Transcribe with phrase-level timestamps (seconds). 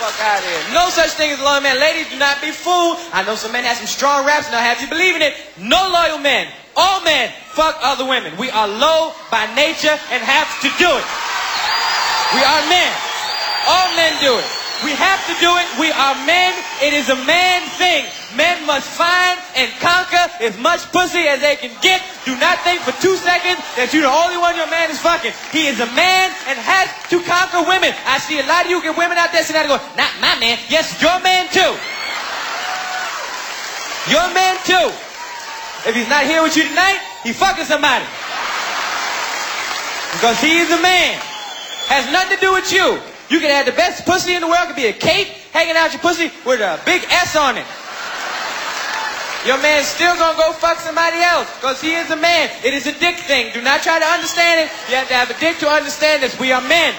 [0.00, 0.72] Fuck out of here.
[0.72, 1.78] No such thing as a loyal man.
[1.78, 2.96] Ladies, do not be fooled.
[3.12, 5.36] I know some men have some strong raps and I'll have you believe in it.
[5.60, 6.48] No loyal men.
[6.74, 8.32] All men fuck other women.
[8.38, 11.06] We are low by nature and have to do it.
[12.32, 12.92] We are men.
[13.68, 14.59] All men do it.
[14.80, 15.68] We have to do it.
[15.76, 16.56] We are men.
[16.80, 18.08] It is a man thing.
[18.32, 22.00] Men must find and conquer as much pussy as they can get.
[22.24, 25.36] Do not think for two seconds that you're the only one your man is fucking.
[25.52, 27.92] He is a man and has to conquer women.
[28.08, 30.32] I see a lot of you get women out there sitting out going, not my
[30.40, 30.56] man.
[30.72, 31.72] Yes, your man too.
[34.08, 34.88] Your man too.
[35.84, 38.08] If he's not here with you tonight, he fucking somebody.
[40.16, 41.20] Because he is a man.
[41.92, 43.09] Has nothing to do with you.
[43.30, 44.58] You can have the best pussy in the world.
[44.64, 47.66] It could be a cake hanging out your pussy with a big S on it.
[49.46, 52.50] Your man's still gonna go fuck somebody else because he is a man.
[52.64, 53.52] It is a dick thing.
[53.54, 54.90] Do not try to understand it.
[54.90, 56.38] You have to have a dick to understand this.
[56.40, 56.92] We are men.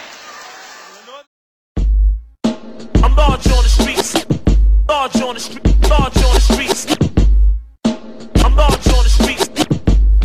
[3.03, 4.15] I'm large on the streets.
[4.87, 5.65] Large on the street.
[5.89, 6.87] Large on the streets.
[8.43, 9.49] I'm large on the streets.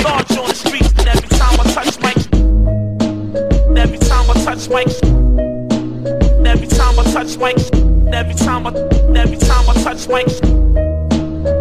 [0.05, 0.93] Large on the streets.
[0.99, 1.99] And every time I touch
[3.67, 5.16] and Every time I touch mics.
[6.57, 7.69] Every time I touch mics.
[8.15, 8.71] Every time I.
[9.15, 10.41] Every time I touch mics.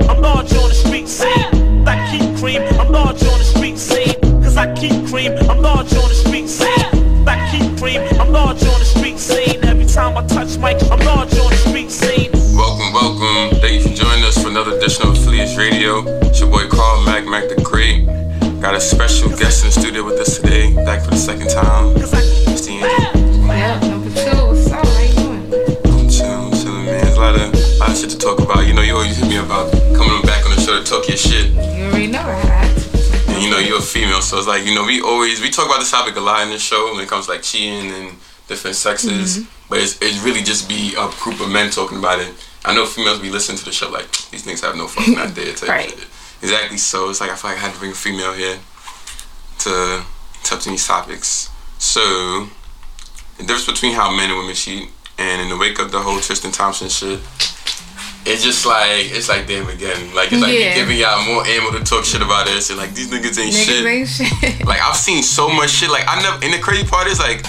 [0.10, 1.86] I'm large on the street scene.
[1.86, 2.62] I keep cream.
[2.80, 4.16] I'm large on the street scene.
[4.42, 5.34] Cause I keep cream.
[5.50, 7.28] I'm large on the street scene.
[7.28, 8.02] I keep cream.
[8.22, 9.62] I'm large on the street scene.
[9.66, 12.32] Every time I touch mic, I'm large on the street scene.
[12.56, 13.60] Welcome, welcome.
[13.60, 16.08] Thank you for joining us for another edition of Affiliates Radio.
[16.24, 18.06] It's your boy Carl Mac Mac the Great.
[18.62, 21.98] Got a special guest in the studio with us today, back for the second time.
[21.98, 23.15] It's the
[28.06, 28.66] shit to talk about.
[28.68, 31.18] You know, you always hit me about coming back on the show to talk your
[31.18, 31.52] shit.
[31.52, 33.26] You already know that.
[33.30, 35.66] And you know, you're a female, so it's like, you know, we always, we talk
[35.66, 38.18] about this topic a lot in the show when it comes to like cheating and
[38.48, 39.40] different sexes.
[39.40, 39.70] Mm-hmm.
[39.70, 42.34] But it's, it's really just be a group of men talking about it.
[42.64, 45.54] I know females be listening to the show like, these niggas have no fucking idea.
[45.54, 45.90] type Right.
[45.90, 46.08] shit.
[46.42, 48.60] Exactly, so it's like I feel like I had to bring a female here
[49.60, 50.04] to
[50.44, 51.50] touch on these topics.
[51.80, 52.48] So,
[53.38, 56.20] the difference between how men and women cheat, and in the wake of the whole
[56.20, 57.20] Tristan Thompson shit,
[58.26, 60.14] it's just like it's like damn again.
[60.16, 60.74] Like it's like Yeah.
[60.76, 63.86] giving y'all more ammo to talk shit about this, and like these niggas ain't shit.
[63.86, 64.66] Ain't shit.
[64.66, 65.90] Like I've seen so much shit.
[65.90, 66.44] Like I never.
[66.44, 67.46] And the crazy part is like,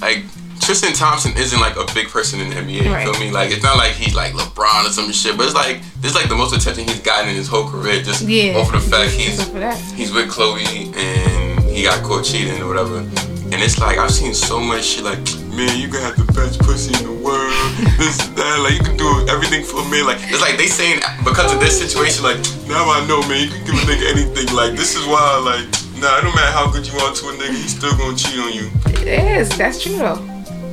[0.00, 0.24] like
[0.60, 2.84] Tristan Thompson isn't like a big person in the NBA.
[2.84, 3.04] You Right.
[3.08, 3.30] feel me?
[3.30, 5.36] Like it's not like he's like LeBron or some shit.
[5.36, 8.02] But it's like this is like the most attention he's gotten in his whole career.
[8.02, 8.58] Just Yeah.
[8.58, 9.78] of the fact he's Except for that.
[9.94, 12.98] he's with Khloé and he got caught cheating or whatever.
[12.98, 15.18] And it's like I've seen so much shit like,
[15.58, 17.50] man, you gonna have the best pussy in the world.
[17.98, 20.02] This and that, like you can do everything for me.
[20.02, 22.38] Like it's like they saying because of this situation, like
[22.70, 24.54] now I know, man, you can give a nigga anything.
[24.54, 25.66] Like this is why, like,
[25.98, 28.38] nah, it don't matter how good you are to a nigga, he's still gonna cheat
[28.38, 28.70] on you.
[29.02, 29.50] It is.
[29.58, 30.22] That's true though.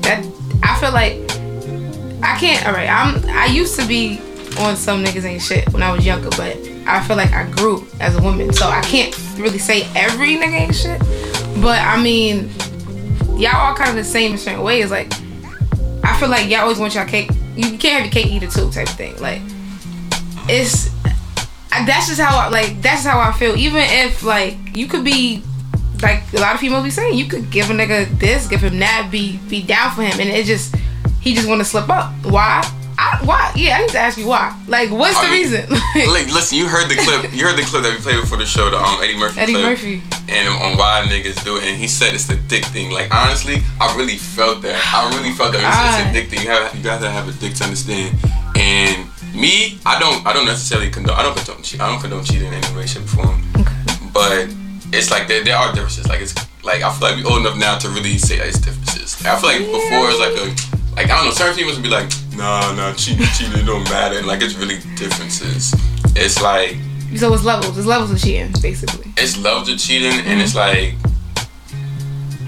[0.06, 0.22] That
[0.62, 1.18] I feel like
[2.22, 2.62] I can't.
[2.68, 3.26] All right, I'm.
[3.30, 4.22] I used to be
[4.60, 7.88] on some niggas ain't shit when I was younger, but I feel like I grew
[8.00, 11.00] as a woman, so I can't really say every nigga ain't shit.
[11.60, 12.52] But I mean,
[13.38, 14.92] y'all all kind of the same in certain ways.
[14.92, 15.12] Like
[16.04, 17.30] I feel like y'all always want y'all cake.
[17.56, 19.18] You can't have your cake eat it too, type of thing.
[19.18, 19.42] Like
[20.48, 20.90] it's
[21.86, 22.82] that's just how I like.
[22.82, 23.56] That's how I feel.
[23.56, 25.44] Even if like you could be
[26.02, 28.80] like a lot of females be saying, you could give a nigga this, give him
[28.80, 30.76] that, be be down for him, and it just
[31.22, 32.14] he just want to slip up.
[32.24, 32.64] Why?
[33.26, 33.52] Why?
[33.56, 34.56] Yeah, I need to ask you why.
[34.68, 35.66] Like, what's the I mean, reason?
[36.14, 37.34] Like, listen, you heard the clip.
[37.34, 39.54] You heard the clip that we played before the show, the um Eddie Murphy Eddie
[39.54, 39.66] clip.
[39.66, 40.04] Murphy.
[40.30, 41.64] and on why niggas do it.
[41.64, 42.92] And he said it's the dick thing.
[42.92, 44.76] Like honestly, I really felt that.
[44.94, 45.62] I really felt that.
[45.64, 46.46] Said it's a dick thing.
[46.46, 48.16] You have you gotta have a dick to understand.
[48.56, 51.82] And me, I don't I don't necessarily condone I don't condone cheat.
[51.82, 53.42] I don't condone cheating in any way, shape, or form.
[53.58, 53.76] Okay.
[54.14, 54.54] But
[54.94, 56.08] it's like there, there are differences.
[56.08, 58.60] Like it's like I feel like we old enough now to really say that it's
[58.60, 59.22] differences.
[59.24, 60.46] Like, I feel like before it's like a
[60.96, 63.84] like I don't know, certain females would be like, nah, nah, cheating, cheating, it don't
[63.86, 64.22] matter.
[64.24, 65.74] Like it's really differences.
[66.16, 66.78] It's like
[67.16, 67.78] so it's levels.
[67.78, 69.12] It's levels of cheating, basically.
[69.18, 70.96] it's levels of cheating and it's like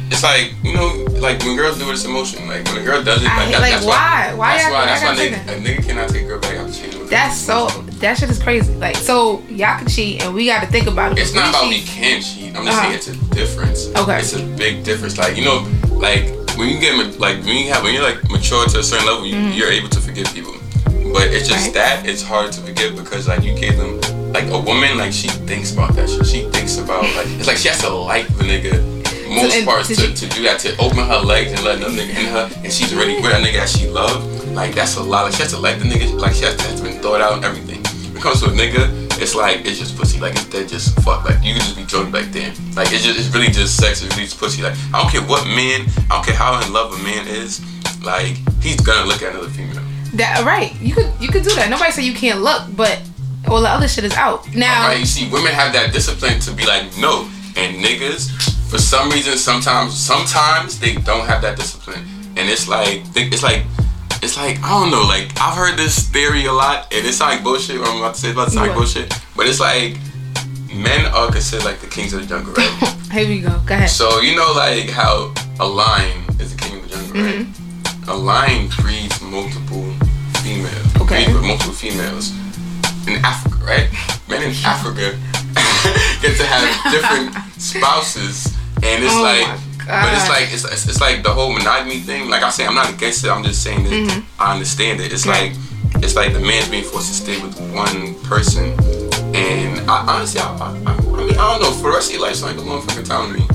[0.09, 3.03] it's like you know like when girls do it it's emotion like when a girl
[3.03, 4.33] does it like, that, like, that's why?
[4.35, 6.73] Why that's why why that's why nigga, a nigga cannot take a girl back after
[6.73, 7.67] cheating with That's so.
[7.99, 8.73] That shit is crazy.
[8.75, 11.19] Like, so y'all can cheat, and we got to think about it.
[11.21, 12.81] it's not about we cheat- can cheat I'm just Uh-huh.
[12.83, 14.19] saying it's a difference Okay.
[14.19, 15.65] it's a big difference like you know
[15.97, 19.05] like when you get like when you have when you're like mature to a certain
[19.07, 20.53] level you, you're able to forgive people
[21.13, 21.65] but it's just.
[21.67, 21.73] Right.
[21.75, 23.99] that it's hard to forgive because like you gave them
[24.33, 27.57] like a woman like she thinks about that shit she thinks about like it's like
[27.57, 28.73] she has to like the nigga
[29.43, 32.25] most parts to, to do that to open her legs and let another nigga in
[32.25, 35.33] her and she's already with a nigga that she love like that's a lot like
[35.33, 37.45] she has to like the nigga like she has to have been thought out and
[37.45, 38.89] everything when it comes to a nigga
[39.21, 41.85] it's like it's just pussy like it's dead just fuck like you can just be
[41.85, 44.73] drunk back then like it's just it's really just sex it's really just pussy like
[44.93, 47.61] I don't care what man I don't care how in love a man is
[48.03, 49.83] like he's gonna look at another female.
[50.13, 50.73] That right?
[50.81, 51.69] You could you could do that.
[51.69, 53.01] Nobody said you can't look, but
[53.47, 54.87] all the other shit is out now.
[54.87, 54.99] Right?
[54.99, 59.37] You see, women have that discipline to be like, no, and niggas, for some reason,
[59.37, 62.05] sometimes, sometimes they don't have that discipline,
[62.35, 63.63] and it's like, it's like,
[64.21, 65.03] it's like I don't know.
[65.03, 67.79] Like I've heard this theory a lot, and it's like bullshit.
[67.79, 69.97] What I'm about to say it's about to sound like bullshit, but it's like
[70.73, 72.95] men are considered like the kings of the jungle, right?
[73.11, 73.49] Here we go.
[73.65, 73.89] Go ahead.
[73.89, 77.45] so you know, like how a lion is the king of the jungle, right?
[77.45, 78.09] Mm-hmm.
[78.09, 79.91] A lion breeds multiple
[80.41, 80.95] females.
[81.01, 81.25] Okay.
[81.25, 82.31] Breeds with multiple females
[83.07, 83.89] in Africa, right?
[84.27, 85.17] Men in Africa
[86.21, 89.47] get to have different spouses, and it's Oh like,
[89.87, 92.29] but it's like it's, it's it's like the whole monogamy thing.
[92.29, 93.29] Like I say, I'm not against it.
[93.29, 94.41] I'm just saying that mm-hmm.
[94.41, 95.11] I understand it.
[95.13, 95.51] It's Right.
[95.51, 98.75] like it's like the man's being forced to stay with one person,
[99.35, 101.71] and I honestly, I, I, I, I mean, I don't know.
[101.71, 103.47] For the rest of your life, it's like a long fucking time to me.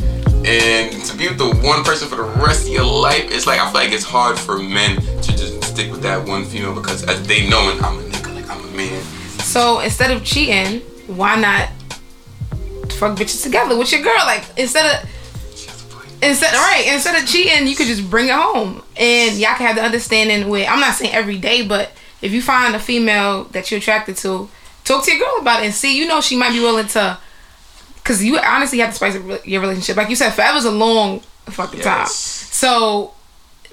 [0.44, 3.60] And to be with the one person for the rest of your life, it's like
[3.60, 7.04] I feel like it's hard for men to just stick with that one female because
[7.04, 9.02] as they knowing I'm a nigga, like I'm a man.
[9.38, 11.68] So instead of cheating, why not
[13.02, 14.14] fuck bitches together with your girl?
[14.24, 15.10] Like instead of
[15.56, 16.08] She has a point.
[16.22, 19.76] instead right instead of cheating, you could just bring it home, and y'all can have
[19.76, 20.48] the understanding.
[20.48, 21.90] With I'm not saying every day, but
[22.20, 24.48] if you find a female that you're attracted to,
[24.84, 25.98] talk to your girl about it and see.
[25.98, 27.18] You know she might be willing to,
[27.96, 29.96] because you honestly have to spice up your relationship.
[29.96, 32.06] Like you said, forever's a long fucking time.
[32.06, 33.14] So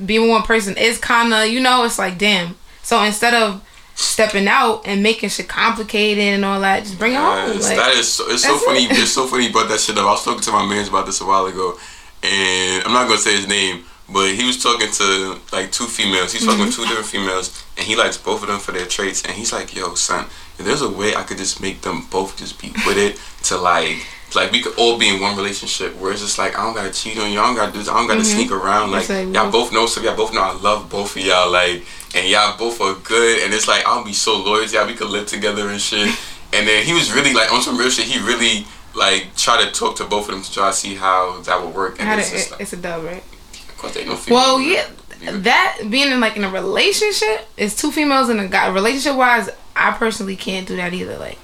[0.03, 2.55] being with one person is kind of you know it's like damn.
[2.81, 3.61] So instead of
[3.99, 7.49] stepping out and making shit complicated and all that, just bring it home.
[7.59, 8.85] Like, that is so, it's so funny.
[8.85, 8.91] it.
[8.91, 10.05] It's so funny you brought that shit up.
[10.05, 11.77] I was talking to my man's about this a while ago,
[12.23, 16.31] and I'm not gonna say his name, but he was talking to like two females.
[16.33, 16.69] He's talking Mm-hmm.
[16.71, 19.23] to two different females, and he likes both of them for their traits.
[19.23, 20.25] And he's like, "Yo, son,
[20.57, 23.57] if there's a way I could just make them both just be with it to
[23.57, 23.97] like."
[24.35, 26.93] Like we could all be in one relationship where it's just like I don't gotta
[26.93, 28.37] cheat on you, I don't gotta do this, I don't gotta mm-hmm.
[28.37, 28.91] sneak around.
[28.91, 31.51] Like y'all both know so y'all both know I love both of y'all.
[31.51, 31.83] Like
[32.15, 34.87] and y'all both are good, and it's like I'll be so loyal to y'all.
[34.87, 36.17] We could live together and shit.
[36.51, 38.05] And then he was really like on some real shit.
[38.05, 38.65] He really
[38.95, 41.75] like tried to talk to both of them to try to see how that would
[41.75, 41.99] work.
[41.99, 43.23] And how it's to, like, it's a dub, right?
[43.69, 44.19] of course, they no.
[44.29, 44.87] Well, yeah,
[45.21, 48.67] that being in like in a relationship is two females in a guy.
[48.69, 51.17] Relationship wise, I personally can't do that either.
[51.17, 51.37] Like,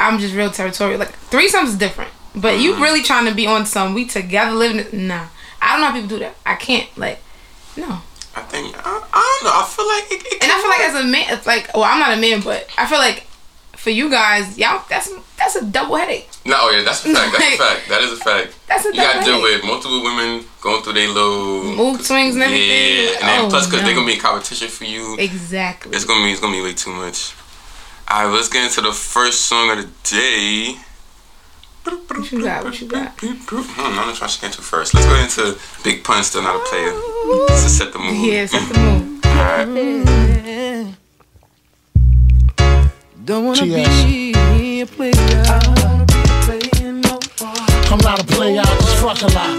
[0.00, 0.98] I'm just real territorial.
[0.98, 2.82] Like threesomes is different, but you Mm-hmm.
[2.82, 4.78] really trying to be on some we together living.
[4.78, 5.26] it- Nah,
[5.62, 6.34] I don't know how people do that.
[6.46, 6.88] I can't.
[6.96, 7.18] Like,
[7.76, 8.00] no.
[8.34, 8.80] I think I,
[9.12, 9.56] I don't know.
[9.60, 10.88] I feel like it, it And I feel like work.
[10.88, 13.26] as a man, it's like, well, I'm not a man, but I feel like
[13.76, 16.28] for you guys, y'all, that's that's a double headache.
[16.44, 17.32] no, oh yeah, that's a fact.
[17.32, 17.88] That's a fact.
[17.88, 18.54] That is a fact.
[18.68, 19.62] That's a You gotta deal headache.
[19.62, 22.68] with multiple women going through their little Mood swings and everything.
[22.68, 23.86] Yeah, and then Oh, plus because no.
[23.86, 25.16] they're gonna be in competition for you.
[25.18, 25.92] Exactly.
[25.96, 27.34] It's gonna be it's gonna be way too much.
[28.10, 30.74] Alright, let's get into the first song of the day.
[31.84, 32.64] What you got?
[32.64, 33.12] What you got?
[33.20, 34.94] Hmm, I'm not trying to get into first.
[34.94, 36.92] Let's go into Big Pun, still not a player.
[37.48, 38.16] Just to set the mood.
[38.26, 39.24] Yeah, set the mood.
[39.26, 39.68] Alright.
[43.24, 44.04] Don't wanna Cheers.
[44.04, 45.12] be a player.
[45.14, 47.54] I don't wanna be a player no more.
[47.92, 49.56] I'm not a player, I just fuck a lot.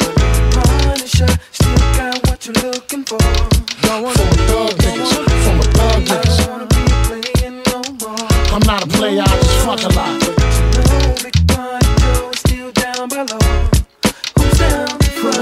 [0.83, 3.17] Punisher, still got what you're looking for.
[3.17, 5.11] Don't wanna From a be, thug don't niggas,
[5.45, 6.30] from a thug I niggas.
[8.71, 10.15] Not a player, I just fuck a lot.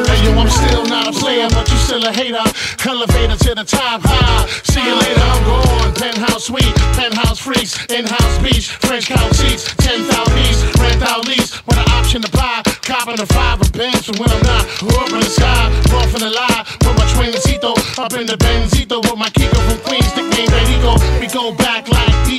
[0.10, 2.42] Hey yo, I'm still not a player, but you still a hater.
[2.90, 4.48] Elevator to the top high.
[4.66, 5.94] See you later, I'm gone.
[5.94, 10.10] Penthouse suite, penthouse freaks, in-house beach, French couch seats, 10,000
[10.50, 12.64] east, rent out lease, with an option to buy.
[12.82, 14.66] Copping a five of bands for when I'm not.
[14.90, 18.98] Up in the sky, off in the lie, with my twincito, up in the Benzito,
[19.06, 20.09] with my Kiko from Queens,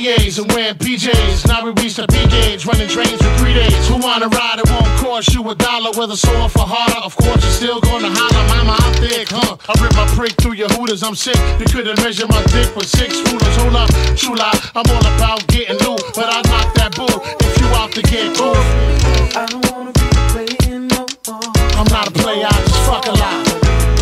[0.01, 1.47] DAs and wearing PJs.
[1.47, 3.87] Now we reach the P gauge, running trains for three days.
[3.87, 4.57] Who wanna ride?
[4.57, 5.91] It won't cost you a dollar.
[5.93, 8.43] Whether sore for harder, of course you're still gonna holler.
[8.49, 9.57] Mama, I'm thick, huh?
[9.69, 11.03] I rip my prick through your hooters.
[11.03, 11.37] I'm sick.
[11.59, 13.55] You couldn't measure my dick with six rulers.
[13.61, 14.57] Hold up, true lie.
[14.73, 18.33] I'm all about getting loot, but I knock that bull if you out to get
[18.35, 18.57] cool.
[19.37, 21.51] I don't wanna be player no more.
[21.77, 23.37] I'm not a player, I just fuck a lot.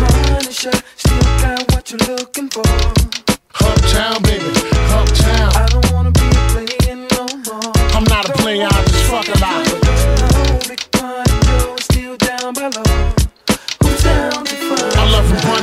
[0.00, 2.99] Punisher, still got what you're looking for.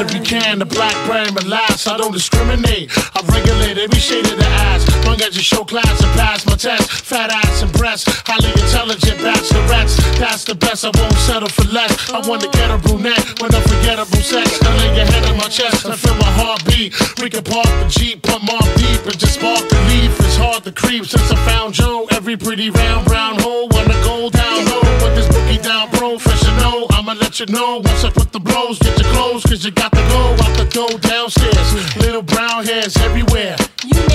[0.08, 1.88] Love from Puerto Buchanan to Blackberry and last.
[1.88, 2.92] I don't discriminate.
[3.16, 5.06] I regulate every shade of the ass.
[5.06, 6.90] Long as you show class and pass my test.
[7.06, 8.06] Fat ass and breasts.
[8.26, 9.98] Highly intelligent bachelorettes.
[10.20, 10.86] That's the best.
[10.86, 12.10] I won't settle for less.
[12.10, 14.60] I want to get a brunette with unforgettable sex.
[14.62, 16.94] I lay your head on my chest and feel my heartbeat.
[17.22, 20.12] We can park the Jeep, put more deep, and just spark the leaf.
[20.20, 22.08] It's hard to creep since I found Joe.
[22.12, 26.97] Every pretty round brown hole wanna go down low with this boogie down professional.
[27.08, 28.80] I'ma let you know once I put the blows.
[28.80, 31.96] Get your clothes, cause you got to go out the door downstairs.
[31.96, 33.56] Little brown hairs everywhere.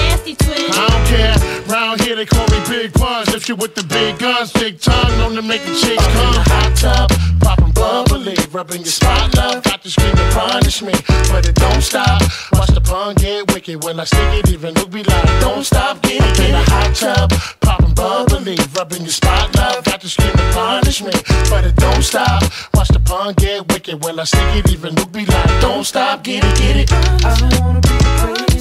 [0.03, 0.71] You nasty twin.
[0.71, 1.53] I don't care.
[1.73, 3.35] Round here they call me Big Puns.
[3.35, 6.35] If you with the big guns, big tongue, known to make the chicks come.
[6.53, 9.63] Hot tub, popping bubbly, rubbing your spot, love.
[9.63, 10.93] Got to scream and punish me,
[11.31, 12.21] but it don't stop.
[12.53, 14.51] Watch the pun get wicked when I stick it.
[14.51, 16.41] Even Luke be like, don't stop, get it.
[16.41, 19.85] In a hot tub, popping bubbly, rubbing your spot, love.
[19.85, 21.13] Got to scream and punish me,
[21.49, 22.43] but it don't stop.
[22.75, 24.73] Watch the pun get wicked when I stick it.
[24.73, 26.93] Even Luke be like, don't stop, get it, get it.
[26.93, 28.52] I don't wanna be crazy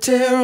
[0.00, 0.39] Tear.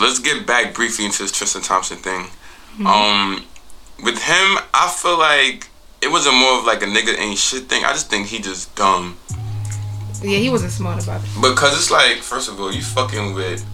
[0.00, 2.26] So let's get back briefly into this Tristan Thompson thing.
[2.86, 3.44] Um,
[4.02, 5.68] with him, I feel like
[6.00, 7.84] it wasn't more of like a nigga ain't shit thing.
[7.84, 9.18] I just think he just dumb.
[10.22, 11.28] Yeah, he wasn't smart about it.
[11.40, 13.64] Because it's like, first of all, you fucking with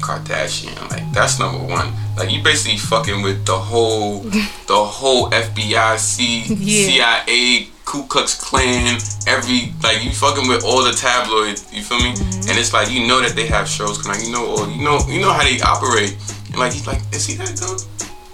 [0.00, 0.90] Kardashian.
[0.90, 1.92] Like, that's number one.
[2.16, 4.20] Like, you basically fucking with the whole,
[4.66, 7.24] the whole FBI, C, Yeah.
[7.24, 12.12] CIA, Ku Klux Klan, every, like, you fucking with all the tabloids, you feel me?
[12.14, 12.50] Mm-hmm.
[12.50, 14.84] And it's like, you know that they have shows, come out, you know, all, you
[14.84, 16.16] know, you know how they operate.
[16.48, 17.82] And like, he's like, is he that dude?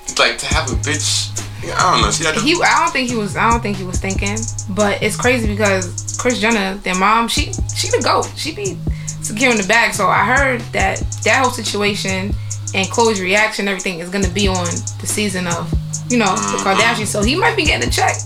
[0.04, 3.08] It's like, to have a bitch, I don't know, see that He, I don't think
[3.08, 3.36] he was.
[3.36, 4.38] I don't think he was thinking.
[4.70, 8.30] But it's crazy because Kris Jenner, their mom, she she the goat.
[8.36, 8.78] She be
[9.22, 9.94] securing the bag.
[9.94, 12.34] So I heard that that whole situation
[12.74, 14.66] and Khloé's reaction, everything is gonna be on
[15.00, 15.72] the season of,
[16.08, 17.06] you know, the Kardashians.
[17.06, 18.16] So he might be getting a check.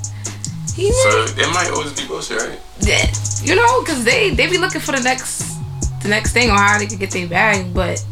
[0.74, 2.58] He So there might always be bullshit, right?
[2.80, 3.10] yeah,
[3.42, 5.44] you know, because they they be looking for the next
[6.02, 7.72] the next thing on how they could get their bag.
[7.74, 8.02] But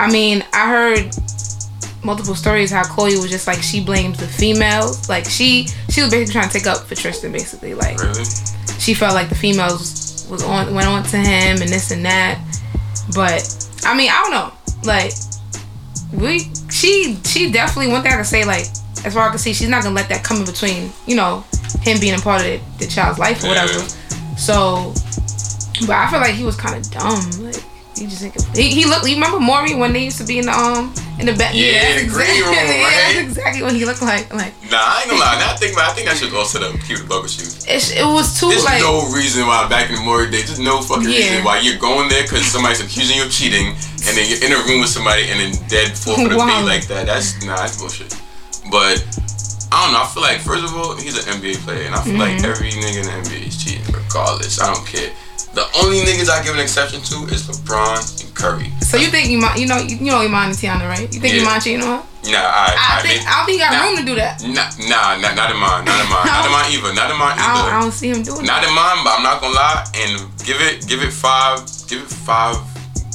[0.00, 1.14] I mean, I heard
[2.02, 5.08] multiple stories how Khloé was just like she blames the females.
[5.08, 7.74] Like she she was basically trying to take up for Tristan, basically.
[7.74, 8.24] Like Really?
[8.78, 12.38] she felt like the females was on went on to him and this and that.
[13.14, 13.42] But
[13.84, 14.52] I mean, I don't know.
[14.84, 15.12] Like
[16.12, 18.66] we she she definitely one thing I can say like
[19.04, 21.16] as far as I can see, she's not gonna let that come in between, you
[21.16, 21.44] know,
[21.82, 23.72] him being a part of the, the child's life or whatever.
[23.72, 23.86] Yeah.
[24.36, 24.92] So
[25.86, 27.20] but I feel like he was kinda dumb.
[27.42, 27.62] Like
[27.96, 30.46] he just think he, he looked you remember Maury when they used to be in
[30.46, 33.84] the um in the back Yeah, that's the green room, yeah, that's exactly what he
[33.84, 34.32] looked like.
[34.32, 35.36] Like Nah, I ain't gonna lie.
[35.38, 37.64] Now I think, I think I should also them keep the bubble shoes.
[37.68, 40.46] it, it was too There's like no reason why back in the morning days.
[40.46, 41.16] There's no fucking Yeah.
[41.40, 43.76] reason why you're going there because somebody's accusing you of cheating,
[44.08, 46.64] and then you're in a room with somebody and then dead fall for the Wow.
[46.64, 47.04] like that.
[47.06, 48.16] That's nah, that's bullshit.
[48.70, 49.02] But
[49.72, 50.02] I don't know.
[50.02, 52.50] I feel like first of all, he's an NBA player, and I feel like Mm-hmm.
[52.50, 54.60] every nigga in the NBA is cheating, regardless.
[54.60, 55.10] I don't care.
[55.54, 58.70] The only niggas I give an exception to is LeBron and Curry.
[58.86, 61.10] So you think you mind, you know, you, you know Iman and Teyana, right?
[61.12, 61.42] You think Yeah.
[61.42, 62.06] Iman cheating on her?
[62.30, 63.82] Nah, I, I, think I don't think he got Nah.
[63.90, 64.38] room to do that.
[64.46, 67.18] Nah, nah, nah, not in mine, not in mine, not in mine either, not in
[67.18, 68.46] mine I don't, I don't see him doing it.
[68.46, 68.70] Not that.
[68.70, 70.12] in mine, but I'm not gonna lie and
[70.46, 72.54] give it, give it five, give it five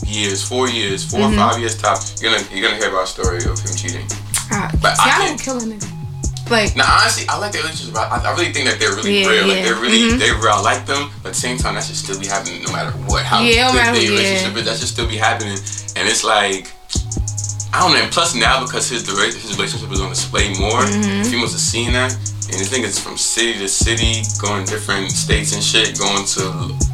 [0.03, 1.39] years, four years, 4 Mm-hmm.
[1.39, 2.01] or five years top.
[2.19, 4.07] You're gonna, you're gonna hear about a story of him cheating.
[4.81, 5.91] But I Teyana can't- kill a nigga.
[6.49, 7.95] Like Now, honestly, I like their relationship.
[7.97, 9.47] I, I really think that they're really Yeah, real.
[9.47, 9.63] Like yeah.
[9.63, 10.19] they're really, Mhm.
[10.19, 10.53] they're real.
[10.53, 12.91] I like them, but at the same time, that should still be happening no matter
[13.09, 13.25] what.
[13.25, 15.57] How Yeah, no good matter- their relationship is, that should still be happening.
[15.95, 16.71] And it's like,
[17.75, 18.01] I don't know.
[18.03, 21.23] And plus now because his the, his relationship is on display more, Mm-hmm.
[21.29, 22.13] females are seeing that,
[22.51, 26.43] and I think it's from city to city, going different states and shit, going to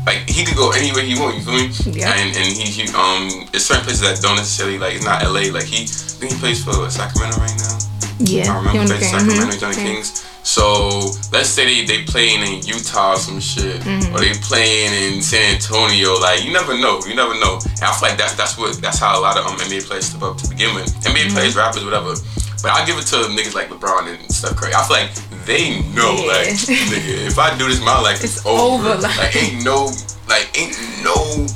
[0.10, 1.38] like he could go anywhere he want.
[1.38, 1.70] You feel me?
[2.00, 2.10] Yeah.
[2.18, 5.52] And and he, he um, it's certain places that don't necessarily like it's not L.A.
[5.52, 7.78] Like he, I think he plays for Sacramento right now.
[8.26, 8.54] Yeah.
[8.54, 9.10] I remember he on the they game.
[9.20, 9.58] Sacramento.
[9.58, 9.86] Johnny King.
[10.02, 10.28] Kings.
[10.44, 14.16] So let's say they they playing in Utah or some shit, Mm-hmm.
[14.16, 16.18] or they playing in San Antonio.
[16.20, 17.60] Like you never know, you never know.
[17.62, 20.06] And I feel like that's that's what that's how a lot of um, NBA players
[20.08, 20.88] step up to begin with.
[21.06, 21.34] NBA Mm-hmm.
[21.36, 22.16] players, rappers, whatever.
[22.64, 24.74] But I give it to niggas like LeBron and Steph Curry.
[24.74, 25.10] I feel like
[25.46, 26.30] they know, Yeah.
[26.30, 26.48] like,
[26.94, 28.90] nigga, if I do this, my life is It's over.
[28.90, 29.90] over, like- like, ain't no,
[30.30, 31.16] like, ain't no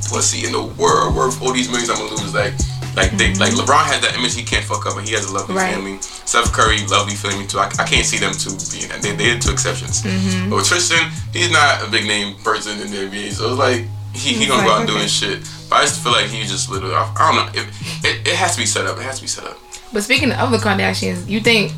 [0.10, 2.34] pussy in the world worth all these millions I'm gonna lose.
[2.34, 2.54] Like,
[2.96, 5.34] like they, like LeBron has that image he can't fuck up, and he has a
[5.34, 5.56] lovely.
[5.56, 5.74] Right.
[5.74, 5.98] family.
[6.02, 7.60] Steph Curry, lovely family too.
[7.60, 8.90] I, I can't see them two being.
[9.02, 10.02] They, they're two exceptions.
[10.04, 10.50] Mm-hmm.
[10.50, 13.86] But with Tristan, he's not a big name person in the NBA, so it's like
[14.14, 15.42] he, he gonna go out and do his shit.
[15.70, 16.94] But I just feel like he just little.
[16.94, 17.62] I, I don't know.
[17.62, 17.68] It,
[18.04, 18.98] it, it has to be set up.
[18.98, 19.58] It has to be set up.
[19.94, 21.72] But speaking of the Kardashians, you think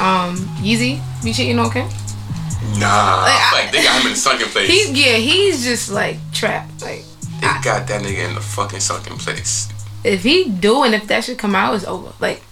[0.00, 1.88] um Yeezy be cheating on Kim?
[2.78, 4.68] Nah, Like, I- like they got him in the sunken place.
[4.68, 6.82] He yeah, he's just like trapped.
[6.82, 7.04] Like
[7.40, 9.68] they got that nigga in the fucking sunken place.
[10.08, 12.12] If he do and if that should come out, it's over.
[12.20, 12.42] Like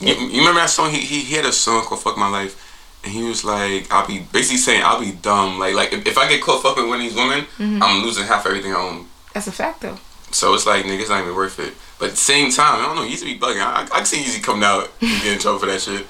[0.00, 0.90] You, you remember that song?
[0.90, 2.54] He, he he had a song called "Fuck My Life,"
[3.04, 5.58] and he was like, "I'll be basically saying I'll be dumb.
[5.58, 7.82] Like like if, if I get caught fucking one of these women, Mm-hmm.
[7.82, 9.06] I'm losing half everything I own.
[9.32, 9.98] that's a fact though.
[10.30, 11.74] So it's like nigga, it's not even worth it.
[11.98, 13.04] But at the same time, I don't know.
[13.04, 13.62] He used to be bugging.
[13.62, 16.06] I, I, I can see Yeezy coming out and getting in trouble for that shit.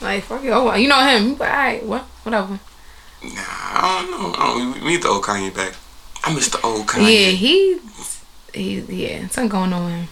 [0.00, 0.50] Like fuck it.
[0.50, 1.34] Oh, you know him.
[1.34, 2.58] But alright, what whatever.
[3.22, 4.34] Nah, I don't know.
[4.38, 5.74] I don't, we need the old Kanye back.
[6.24, 7.12] I miss the old Kanye.
[7.12, 7.78] Yeah, he
[8.56, 10.08] he yeah, something going on.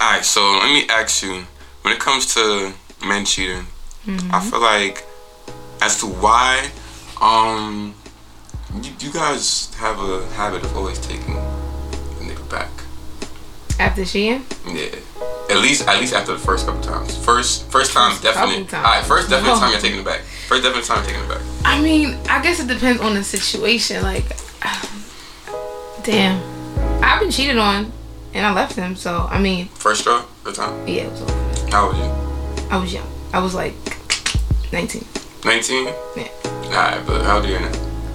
[0.00, 1.44] All right, so let me ask you:
[1.82, 2.72] when it comes to
[3.06, 3.66] men cheating,
[4.06, 4.34] Mm-hmm.
[4.34, 5.04] I feel like
[5.80, 6.70] as to why,
[7.20, 7.94] um,
[8.82, 12.68] you, you guys have a habit of always taking the nigga back.
[13.78, 14.44] After Sheehan?
[14.66, 14.88] Yeah,
[15.50, 17.16] at least at least after the first couple times.
[17.24, 18.64] First first time definitely.
[18.64, 19.60] couple All right, first definite times.
[19.60, 20.22] time you're taking it back.
[20.48, 21.42] First definite time you're taking it back.
[21.64, 24.02] I mean, I guess it depends on the situation.
[24.02, 24.24] Like,
[26.02, 26.42] damn,
[27.02, 27.92] I've been cheated on,
[28.34, 28.96] and I left him.
[28.96, 30.86] So I mean, First straw, the time.
[30.86, 31.70] yeah, it was over.
[31.70, 32.04] How old you?
[32.70, 33.06] I was young.
[33.32, 33.74] I was like
[34.72, 35.04] 19,
[35.44, 35.86] 19?
[36.16, 36.28] Yeah.
[36.66, 37.72] Alright, but how old are you now?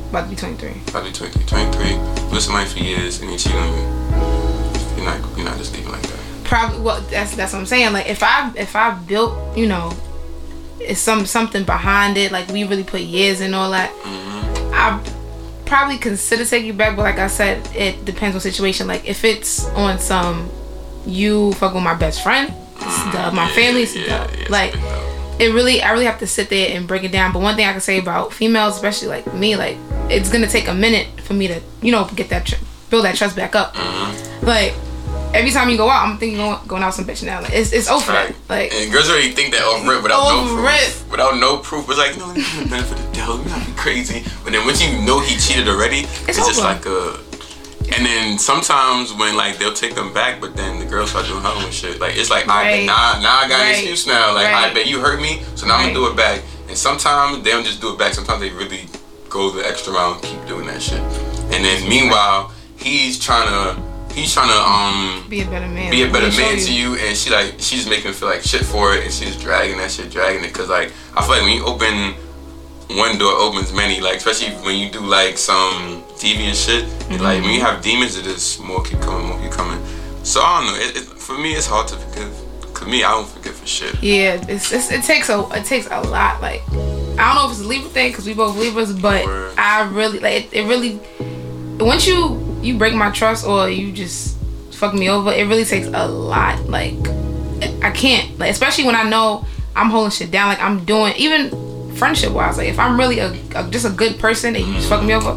[0.09, 0.73] about to be 23.
[0.87, 1.45] Probably 23.
[1.45, 1.97] 23.
[2.31, 3.83] With somebody for years and he cheating on you.
[4.95, 6.19] You're not, you're not just leaving like that.
[6.45, 6.79] Probably.
[6.79, 7.91] Well, that's that's what I'm saying.
[7.93, 9.91] Like, if I if I built, you know,
[10.79, 12.31] it's some something behind it.
[12.31, 13.91] Like we really put years and all that.
[13.91, 14.73] Mm-hmm.
[14.73, 14.99] I
[15.67, 18.87] probably consider taking it back, but like I said, it depends on situation.
[18.87, 20.49] Like if it's on some
[21.05, 23.33] you fuck with my best friend, it's dub.
[23.33, 24.31] My Yeah, family, it's yeah, dub.
[24.33, 24.73] yeah, it's like
[25.39, 27.31] it really, I really have to sit there and break it down.
[27.31, 29.77] But one thing I can say about females, especially like me, like
[30.09, 32.55] it's gonna take a minute for me to, you know, get that tr-
[32.89, 33.73] build that trust back up.
[33.75, 34.45] Mm-hmm.
[34.45, 34.73] Like
[35.33, 37.41] every time you go out, I'm thinking going, going out some bitch now.
[37.41, 38.11] Like it's it's over.
[38.11, 38.35] Right.
[38.49, 40.65] Like and girls already think that off rip without no proof.
[40.65, 41.11] rip.
[41.11, 41.89] Without no proof.
[41.89, 43.29] It's like, you know, let me give the benefit of doubt.
[43.37, 44.23] Let me not be crazy.
[44.43, 47.19] But then once you know he cheated already, it's, just like a.
[47.95, 51.41] And then sometimes when like they'll take them back, but then the girls start doing
[51.41, 51.99] her own shit.
[52.01, 52.85] Like it's like, I Right.
[52.85, 54.33] now, now I got an excuse now.
[54.33, 56.41] Like I bet you hurt me, so now I'm gonna do it back.
[56.67, 58.13] And sometimes they don't just do it back.
[58.13, 58.89] Sometimes they really
[59.29, 60.99] go the extra mile and keep doing that shit.
[61.53, 63.81] And then meanwhile, he's trying to
[64.17, 65.91] he's trying to um be a better man.
[65.91, 68.29] be a better Let me show man to you and she like she's making feel
[68.29, 71.31] like shit for it and she's dragging that shit dragging it because like i feel
[71.35, 72.15] like when you open
[72.97, 77.43] one door opens many like especially when you do like some deviant shit it, like
[77.43, 79.79] when you have demons it is more keep coming more keep coming
[80.23, 83.11] so i don't know it, it, for me it's hard to forgive because me i
[83.11, 86.41] don't forgive for shit Yeah, it's, it's it takes a it takes a lot.
[86.41, 86.61] Like
[87.19, 89.53] I don't know if it's a Libra thing because we both Libras, but Word.
[89.57, 90.67] I really like it, it.
[90.67, 90.99] Really,
[91.79, 94.37] once you you break my trust or you just
[94.71, 96.67] fuck me over, it really takes a lot.
[96.67, 96.95] Like
[97.83, 100.49] I can't like especially when I know I'm holding shit down.
[100.49, 102.57] Like I'm doing even friendship wise.
[102.57, 105.13] Like if I'm really a, a just a good person and you just fuck me
[105.13, 105.31] over,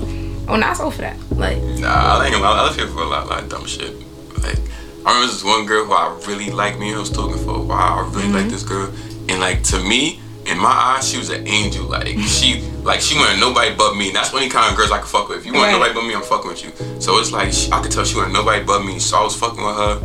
[0.48, 1.18] oh, not so for that.
[1.30, 2.68] Like Nah, I ain't gonna lie.
[2.68, 3.94] I for a lot, lot of dumb shit.
[4.42, 4.58] Like,
[5.04, 6.78] I remember this one girl who I really liked.
[6.78, 8.04] Me and I was talking for a while.
[8.04, 8.48] I really liked mm-hmm.
[8.50, 8.92] this girl,
[9.28, 11.86] and like to me, in my eyes, she was an angel.
[11.86, 14.08] Like she, like she wanted nobody but me.
[14.08, 15.38] And that's the only kind of girls I could fuck with.
[15.38, 15.72] If you want Right.
[15.72, 17.00] nobody but me, I'm fucking with you.
[17.00, 18.98] So it's like she, I could tell she wanted nobody but me.
[18.98, 20.00] So I was fucking with her,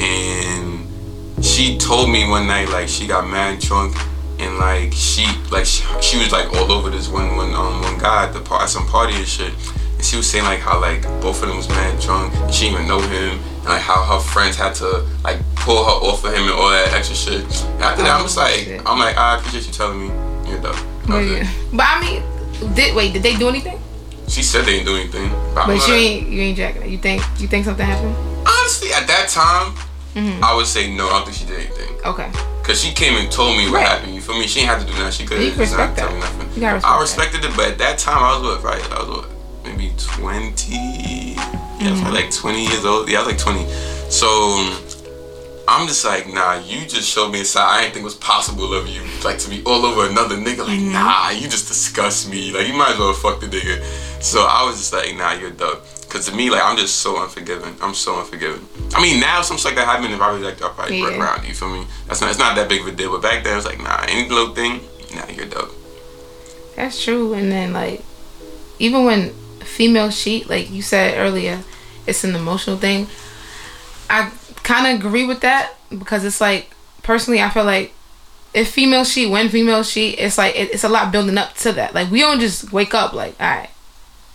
[0.00, 3.96] and she told me one night like she got mad drunk.
[4.38, 7.98] And like she, like she, she was like all over this one, one, um, one
[7.98, 9.52] guy at the par- at some party and shit.
[9.96, 12.34] And she was saying like how like both of them was mad drunk.
[12.34, 13.38] And she didn't even know him.
[13.64, 16.92] Like how her friends had to like pull her off of him and all that
[16.92, 17.42] extra shit.
[17.42, 18.80] And after that, I'm just like, shit.
[18.84, 20.08] I'm like, I appreciate you telling me.
[20.50, 20.74] You're dope.
[20.74, 21.42] That but, was it.
[21.44, 21.50] yeah.
[21.72, 23.12] but I mean, did wait?
[23.12, 23.78] Did they do anything?
[24.28, 25.28] She said they didn't do anything.
[25.54, 26.88] But, But you ain't you ain't jacking it.
[26.90, 28.16] You think you think something happened?
[28.46, 29.74] honestly, at that time,
[30.14, 30.44] Mm-hmm.
[30.44, 31.08] I would say no.
[31.08, 31.96] I don't think she did anything.
[32.04, 32.30] Okay.
[32.62, 33.88] Cause she came and told me what Right.
[33.88, 34.14] happened.
[34.14, 34.46] You feel me?
[34.46, 35.10] She ain't have to do nothing.
[35.10, 36.12] She could You have just not tell that.
[36.14, 36.60] me nothing.
[36.62, 37.00] You I that.
[37.00, 38.84] respected it, but at that time I was with right?
[38.92, 39.31] I was what,
[39.82, 41.34] maybe twenty.
[41.34, 42.12] Yeah, Mm-hmm.
[42.14, 43.08] like twenty years old.
[43.08, 43.66] Yeah, I was like twenty.
[44.10, 44.28] So,
[45.66, 48.74] I'm just like, nah, you just showed me a side I didn't think was possible
[48.74, 49.02] of you.
[49.24, 50.58] Like to be all over another nigga.
[50.66, 50.92] Like, Mm-hmm.
[50.92, 52.52] nah, you just disgust me.
[52.52, 53.82] Like you might as well fuck the nigga.
[54.22, 55.84] So I was just like, nah, you're dope.
[56.08, 57.74] Cause to me, like I'm just so unforgiving.
[57.80, 58.66] I'm so unforgiving.
[58.94, 61.20] I mean, now something like that happened, if I was like, I'll probably work Yeah.
[61.22, 61.48] around.
[61.48, 61.86] You feel me?
[62.06, 62.30] That's not.
[62.30, 63.10] It's not that big of a deal.
[63.12, 64.82] But back then, it was like, nah, any little thing,
[65.16, 65.72] nah, you're dope.
[66.76, 67.32] That's true.
[67.32, 68.02] And then like,
[68.78, 69.32] even when
[69.72, 71.60] females sheet, like you said earlier,
[72.06, 73.06] it's an emotional thing.
[74.10, 74.30] I
[74.62, 76.70] kind of agree with that because it's like
[77.02, 77.92] personally, I feel like
[78.54, 81.72] if female sheet, when female sheet, it's like it, it's a lot building up to
[81.72, 81.94] that.
[81.94, 83.70] Like we don't just wake up like, all right,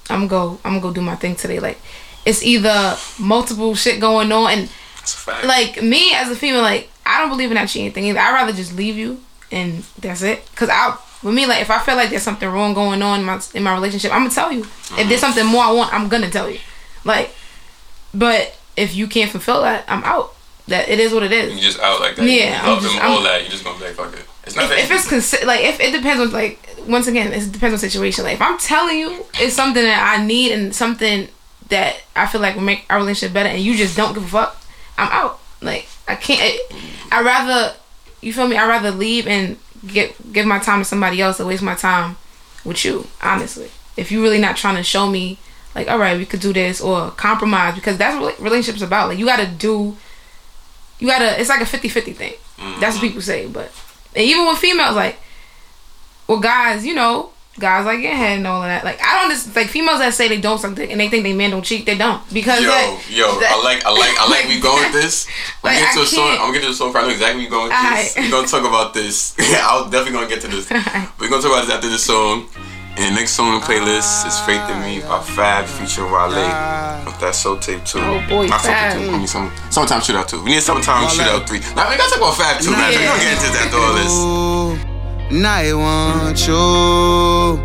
[0.09, 1.59] I'm gonna go, I'm gonna go do my thing today.
[1.59, 1.77] Like
[2.25, 5.45] it's either multiple shit going on and That's a fact.
[5.45, 8.19] like me as a female, like I don't believe in that cheating thing either.
[8.19, 9.21] I'd rather just leave you
[9.51, 10.43] and that's it.
[10.55, 13.25] Cause I, with me, like if I feel like there's something wrong going on in
[13.25, 14.61] my in my relationship, I'm gonna tell you.
[14.61, 15.33] If there's uh-huh.
[15.33, 16.59] something more I want, I'm gonna tell you.
[17.03, 17.33] Like,
[18.13, 20.35] but if you can't fulfill that, I'm out.
[20.67, 21.55] That it is what it is.
[21.55, 22.25] you just out like that.
[22.25, 23.43] Yeah, you love just- them all I'm- that.
[23.43, 24.25] You just gonna be like, fuck it.
[24.45, 27.33] It's not If, that if it's consi- like if it depends on like once again,
[27.33, 28.23] it depends on situation.
[28.23, 31.27] Like if I'm telling you it's something that I need and something
[31.69, 34.27] that I feel like will make our relationship better, and you just don't give a
[34.27, 34.61] fuck,
[34.97, 35.39] I'm out.
[35.61, 36.57] Like I can't.
[37.11, 37.75] I rather
[38.21, 38.55] you feel me.
[38.57, 42.17] I rather leave and get give my time to somebody else than waste my time
[42.63, 43.07] with you.
[43.21, 45.39] Honestly, if you're really not trying to show me
[45.75, 49.09] like, all right, we could do this or compromise because that's what relationships about.
[49.09, 49.95] Like you got to do.
[50.99, 51.39] You gotta.
[51.39, 52.33] It's like a 50-50 thing.
[52.57, 53.01] That's what mm-hmm.
[53.01, 53.71] people say, but
[54.15, 55.19] and even with females, like,
[56.27, 58.83] well, guys, you know, guys like get head and all of that.
[58.83, 61.23] Like, I don't just like females that say they don't suck dick and they think
[61.23, 61.85] they men don't cheat.
[61.85, 64.45] They don't because Yo, that- yo, that- I like, I like, I like.
[64.47, 65.27] We going with this.
[65.63, 66.29] I'm Like, gonna get to I a song.
[66.31, 66.95] I'm gonna get to a song.
[66.95, 68.13] I know exactly where you going with this.
[68.15, 68.21] Aight.
[68.23, 69.35] We're gonna talk about this.
[69.39, 70.69] Yeah, I was definitely gonna get to this.
[71.19, 72.47] We're gonna talk about this after this song.
[72.97, 76.33] And the next song on the playlist is "Faith in Me" by Fab featuring Wale.
[77.05, 77.99] With that soul tape too.
[78.01, 78.93] Oh, boy, Not soul tape Fab.
[78.97, 79.09] two.
[79.13, 80.41] I mean, some summertime shootout two.
[80.43, 81.59] We need summertime shootout three.
[81.75, 82.89] Now we gotta talk about Fab too, man.
[82.89, 83.93] We're gonna get into that after all
[84.81, 84.96] this.
[85.29, 87.57] And I want you.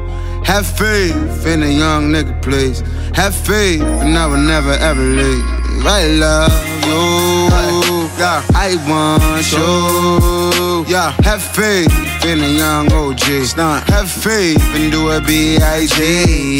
[0.44, 2.81] Have faith in a young nigga, please.
[3.14, 5.62] Have faith, and I will never ever leave.
[5.81, 6.53] I love
[6.87, 7.93] you.
[8.19, 10.85] Yeah, I want you.
[10.87, 11.91] Yeah, have faith
[12.25, 13.49] in a young OG.
[13.49, 13.89] Stunt.
[13.91, 15.97] Have faith and do a B.I.G.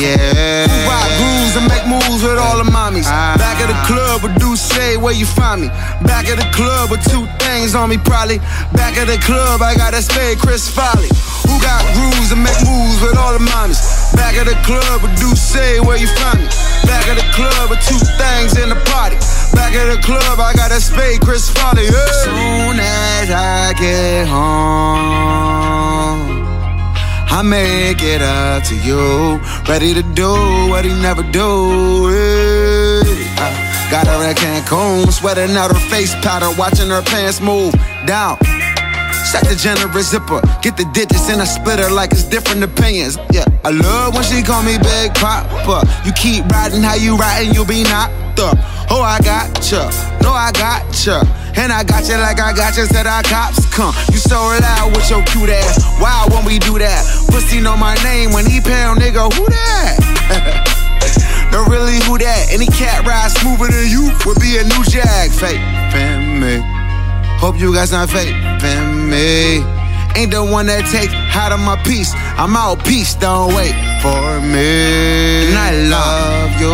[0.03, 0.67] Yeah.
[0.67, 3.07] Who rock grooves and make moves with all the mommies.
[3.07, 3.37] Ah.
[3.39, 5.69] Back at the club with do say where you find me.
[6.03, 8.39] Back at the club with two things on me, probably.
[8.73, 11.11] Back at the club, I got a spade, Chris Folly.
[11.47, 13.79] Who got grooves and make moves with all the mommies?
[14.17, 16.49] Back at the club with do say where you find me.
[16.89, 19.12] Back at the club with two things in the party.
[19.55, 21.85] Back at the club, I got a spade, Chris Folly.
[21.85, 22.07] Yeah.
[22.25, 25.63] Soon as I get home.
[27.33, 29.41] I make it up to you.
[29.67, 30.31] Ready to do
[30.69, 32.11] what he never do.
[32.13, 33.03] yeah.
[33.41, 37.75] I got her at Cancun, sweating out her face powder, watching her pants move
[38.07, 38.37] down.
[39.25, 43.17] Set the generous zipper, get the digits and I split her like it's different opinions.
[43.33, 45.89] Yeah, I love when she call me Big Papa.
[46.05, 48.59] You keep riding how you riding, you'll be knocked up.
[48.93, 49.89] Oh, I got ya,
[50.21, 51.25] no, I got ya.
[51.57, 53.95] And I got like I got you, said our cops come.
[54.13, 55.81] You so loud with your cute ass.
[55.99, 57.01] Wow, when we do that.
[57.33, 60.69] Pussy know my name when he pound, nigga, who that?
[61.53, 62.49] No, really, who that?
[62.51, 65.31] Any cat ride smoother than you would be a new jag.
[65.33, 65.61] Fake,
[65.93, 66.61] fan me.
[67.41, 69.61] Hope you guys not fake, fan me.
[70.17, 72.13] Ain't the one that take out of my piece.
[72.37, 75.49] I'm out, peace, don't wait for me.
[75.49, 76.73] And I love you,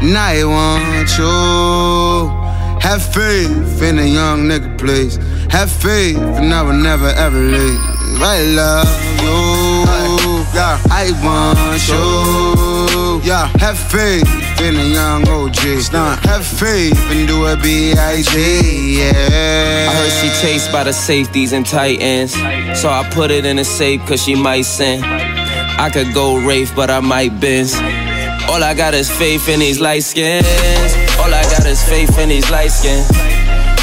[0.00, 2.40] and I want you.
[2.80, 5.16] Have faith in a young nigga, please.
[5.50, 7.78] Have faith, and I will never ever leave.
[8.22, 8.88] I love
[9.20, 10.80] you, yeah.
[10.90, 11.58] I want
[11.88, 13.48] you, yeah.
[13.58, 14.28] Have faith
[14.60, 15.80] in a young OG.
[15.80, 16.24] Stunt.
[16.26, 18.98] Have faith and do a B.I.G.
[18.98, 19.88] Yeah.
[19.90, 22.32] I heard she chased by the safeties and titans.
[22.80, 25.02] So I put it in a safe cause she might sin.
[25.04, 27.74] I could go Wraith, but I might Benz.
[28.50, 30.44] All I got is faith in these light skins.
[31.22, 33.06] All I got is faith in these light skins.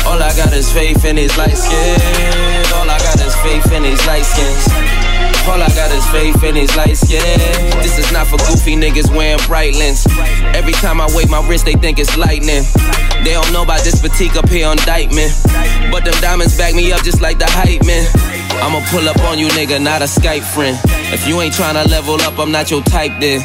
[0.03, 2.03] All I got is faith in these light skins.
[2.75, 4.67] All I got is faith in these light skins.
[5.47, 7.39] All I got is faith in these light skins.
[7.79, 10.05] This is not for goofy niggas wearing bright lens.
[10.51, 12.67] Every time I wave my wrist, they think it's lightning.
[13.23, 15.31] They don't know about this fatigue up here on Dyckman.
[15.93, 18.03] But them diamonds back me up just like the hype man.
[18.59, 20.77] I'ma pull up on you, nigga, not a Skype friend.
[21.15, 23.39] If you ain't tryna level up, I'm not your type then.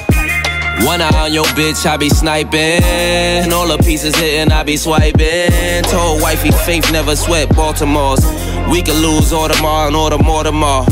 [0.85, 3.53] One eye on your bitch, I be sniping.
[3.53, 5.83] All the pieces hitting, I be swiping.
[5.85, 8.25] Told wifey Faith never sweat Baltimore's.
[8.68, 10.85] We could lose Audemars and order more tomorrow.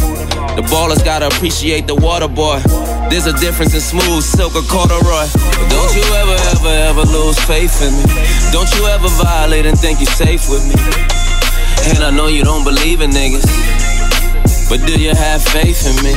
[0.55, 2.61] The ballers gotta appreciate the water boy.
[3.11, 5.27] There's a difference in smooth silk or corduroy.
[5.33, 8.07] But don't you ever, ever, ever lose faith in me.
[8.53, 10.79] Don't you ever violate and think you're safe with me.
[11.91, 13.47] And I know you don't believe in niggas.
[14.71, 16.15] But do you have faith in me?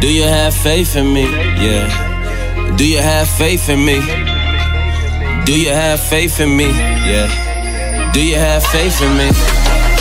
[0.00, 1.22] Do you have faith in me?
[1.24, 2.07] Yeah.
[2.78, 3.98] Do you have faith in me?
[5.44, 6.70] Do you have faith in me?
[6.70, 7.26] Yeah.
[8.14, 9.34] Do you have faith in me?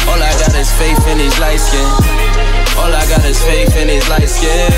[0.06, 2.06] All I got is faith in these light skins.
[2.78, 4.78] All I got is faith in these light skins.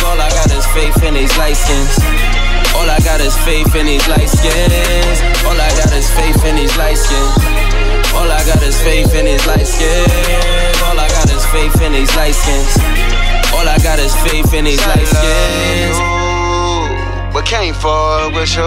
[0.00, 2.00] All I got is faith in these light skins.
[2.72, 4.80] All I got is faith in these light skins.
[5.44, 8.16] All I got is faith in these light skins.
[8.16, 10.08] All I got is faith in these light skins.
[10.88, 12.80] All I got is faith in these light skins.
[13.52, 16.15] All I got is faith in these light skins.
[17.46, 18.62] But can't fuck with you.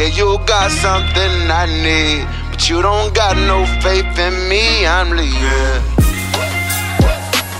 [0.00, 2.24] Yeah, you got something I need.
[2.50, 4.86] But you don't got no faith in me.
[4.86, 5.84] I'm leaving.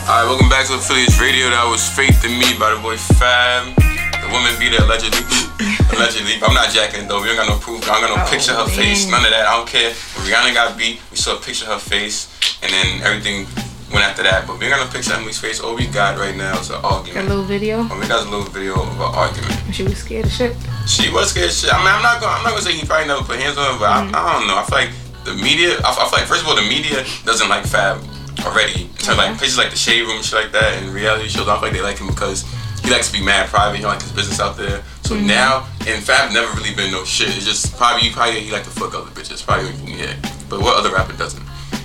[0.08, 1.50] Alright, welcome back to Affiliates Radio.
[1.50, 3.76] That was Faith in Me by the boy Fab.
[3.76, 5.28] The woman beater allegedly.
[5.92, 6.40] allegedly.
[6.40, 7.20] I'm not jacking though.
[7.20, 7.84] We don't got no proof.
[7.84, 9.12] I don't got no oh, picture of her face.
[9.12, 9.44] None of that.
[9.44, 9.92] I don't care.
[10.24, 12.32] Rihanna got beat, we saw a picture of her face.
[12.64, 13.44] And then everything
[13.92, 14.46] went after that.
[14.46, 15.60] But we ain't got no picture of Emily's face.
[15.60, 17.26] All we got right now is an argument.
[17.26, 17.82] A little video.
[17.86, 19.54] All we got a little video of an argument.
[19.74, 20.56] She was scared of shit.
[20.86, 21.72] She was scared of shit.
[21.72, 23.66] I mean, I'm not gonna, I'm not gonna say he probably never put hands on
[23.74, 24.14] her, but I, mm-hmm.
[24.14, 24.56] I don't know.
[24.58, 24.92] I feel like
[25.24, 25.78] the media.
[25.84, 28.00] I, I feel like first of all, the media doesn't like Fab
[28.46, 28.88] already.
[29.10, 31.48] Of, like places like the Shade Room and shit like that, and reality shows.
[31.48, 32.46] I feel like they like him because
[32.82, 33.76] he likes to be mad private.
[33.76, 34.82] He don't like his business out there.
[35.02, 35.26] So mm-hmm.
[35.26, 37.34] now, and Fab never really been no shit.
[37.34, 39.44] It's just probably you probably he like to fuck other bitches.
[39.44, 40.14] Probably yeah.
[40.48, 41.42] But what other rapper doesn't?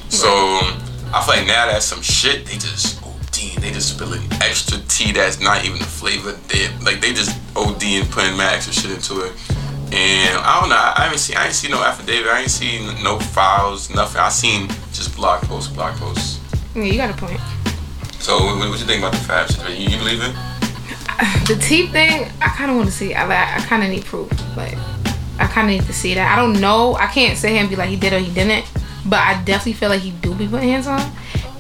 [0.10, 0.30] So
[1.14, 2.46] I feel like now that's some shit.
[2.46, 3.62] They just OD.
[3.62, 6.34] They just spilling extra tea that's not even the flavor.
[6.48, 9.34] They like they just OD and putting mad extra shit into it.
[9.94, 10.76] And I don't know.
[10.76, 11.38] I, I haven't seen.
[11.38, 12.28] I ain't seen no affidavit.
[12.28, 13.94] I ain't seen no files.
[13.94, 14.22] Nothing.
[14.22, 15.72] I seen just blog posts.
[15.72, 16.40] Blog posts.
[16.76, 17.40] Yeah, you got a point.
[18.20, 19.84] So what, what you think about the Fab situation?
[19.84, 20.36] You, you believe it?
[21.48, 23.14] The tea thing, I kind of want to see.
[23.14, 23.38] I like.
[23.38, 24.30] I kind of need proof.
[24.58, 24.76] Like,
[25.40, 26.36] I kind of need to see that.
[26.38, 26.96] I don't know.
[26.96, 28.66] I can't sit here and be like he did or he didn't.
[29.06, 31.00] But I definitely feel like he do be putting hands on.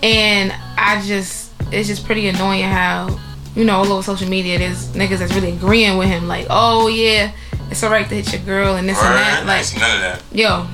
[0.02, 3.20] And I just, it's just pretty annoying how,
[3.56, 6.28] you know, all over social media, there's niggas that's really agreeing with him.
[6.28, 7.32] Like, oh yeah,
[7.70, 9.46] it's alright to hit your girl and this and that.
[9.46, 10.24] Like, none of that.
[10.32, 10.68] yo,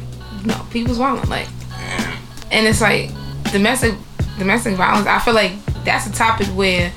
[0.46, 1.30] no, people's wilding.
[1.30, 2.18] Like, Damn.
[2.52, 3.12] and it's like
[3.52, 3.96] domestic
[4.38, 5.08] domestic violence.
[5.08, 5.54] I feel like
[5.84, 6.92] that's a topic where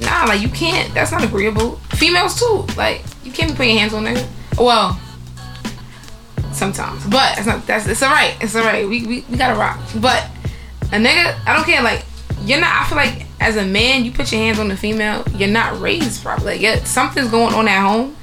[0.00, 0.92] nah, like you can't.
[0.94, 1.76] That's not agreeable.
[1.96, 2.66] Females too.
[2.76, 4.26] Like you can't be putting your hands on niggas.
[4.58, 5.00] Well,
[6.62, 7.66] sometimes, but it's not.
[7.66, 8.36] That's it's alright.
[8.40, 8.88] It's alright.
[8.88, 9.80] We, we we gotta rock.
[10.00, 10.28] But
[10.92, 11.82] a nigga, I don't care.
[11.82, 12.04] Like
[12.42, 12.70] you're not.
[12.82, 15.24] I feel like as a man, you put your hands on the female.
[15.34, 16.52] You're not raised properly.
[16.52, 18.16] Like yeah, something's going on at home.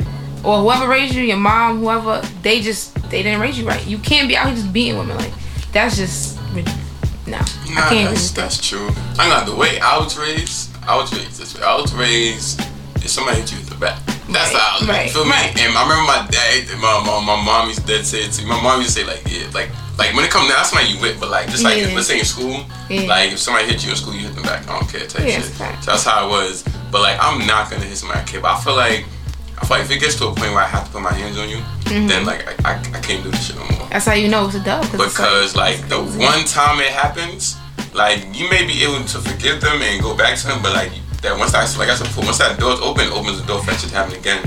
[0.43, 3.86] Or whoever raised you, your mom, whoever, they just they didn't raise you right.
[3.86, 5.34] You can't be out here just beating women like
[5.73, 6.65] that's just rid-
[7.28, 7.38] no.
[7.38, 8.10] I Nah, can't.
[8.10, 8.89] that's, agree that's true.
[9.19, 10.69] I'm not the way I was raised.
[10.88, 11.63] I was raised this way.
[11.63, 12.62] I was raised
[12.95, 13.99] if somebody hit you with the back.
[14.32, 14.89] That's Right, how I was.
[14.89, 15.32] right, feel me?
[15.32, 15.50] right.
[15.60, 18.50] And I remember my dad, my my, my mom used to say it to me.
[18.50, 20.94] My mom used to say like, yeah, like like when it comes down, that's somebody
[20.94, 21.92] you with, but like just like Yeah.
[21.96, 23.10] let's say in school, Yeah.
[23.10, 24.68] like if somebody hit you in school, you hit them back.
[24.70, 25.50] I don't care, type Yeah, shit.
[25.50, 25.58] it's.
[25.86, 26.63] So that's how it was.
[26.92, 28.42] But like I'm not gonna hit somebody kid.
[28.42, 29.06] But I feel like
[29.62, 31.13] I feel like if it gets to a point where I have to put my
[31.13, 31.58] hands on you,
[31.89, 32.06] Mm-hmm.
[32.08, 34.46] then like I, I, I can't do this shit no more That's how you know
[34.46, 34.86] it's a dub.
[34.94, 37.58] Cause because like the one time it happens,
[37.96, 40.92] like you may be able to forgive them and go back to them, but like
[41.21, 43.60] that once that like I said, before, once that door's open, it opens the door
[43.60, 44.43] for that shit to happen again.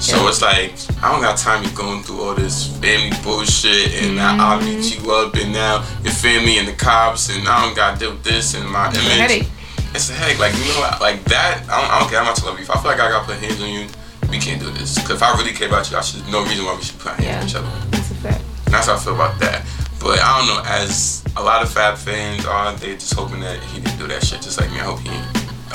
[0.00, 0.28] So Yeah.
[0.28, 4.36] it's like I don't got time to going through all this family bullshit and now
[4.38, 4.80] I'll Mm-hmm.
[4.80, 7.98] beat you up and now your family and the cops and I don't got to
[8.00, 9.16] deal with this and my It's a image.
[9.18, 9.48] headache.
[9.94, 10.38] It's a headache.
[10.38, 11.64] Like you know, like that.
[11.68, 12.18] I don't, I don't care.
[12.20, 12.64] I'm not telling you.
[12.64, 13.88] If I feel like I gotta put hands on you,
[14.28, 14.98] we can't do this.
[15.06, 17.12] Cause if I really care about you, I should no reason why we should put
[17.16, 17.40] hands Yeah.
[17.40, 17.72] on each other.
[17.90, 18.42] That's a fact.
[18.66, 19.64] And that's how I feel about that.
[20.00, 23.58] But I don't know, as a lot of Fab fans are, they just hoping that
[23.72, 24.76] he didn't do that shit just like me.
[24.80, 25.08] I hope he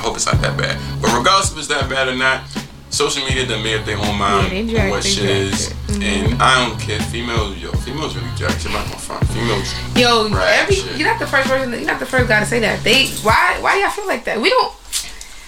[0.01, 0.81] I hope it's not that bad.
[0.99, 2.41] But regardless if it's that bad or not,
[2.89, 5.69] social media done made up their own mind Yeah, on what shit is.
[5.85, 6.01] Mhm.
[6.01, 6.99] And I don't care.
[7.13, 8.65] Females, yo, females really drag shit.
[8.65, 9.27] I'm not gonna front.
[9.29, 10.97] Females, Yo, every shit.
[10.97, 11.71] you're not the first person.
[11.71, 12.83] You're not the first guy to say that.
[12.83, 14.41] They why why y'all feel like that?
[14.41, 14.73] We don't.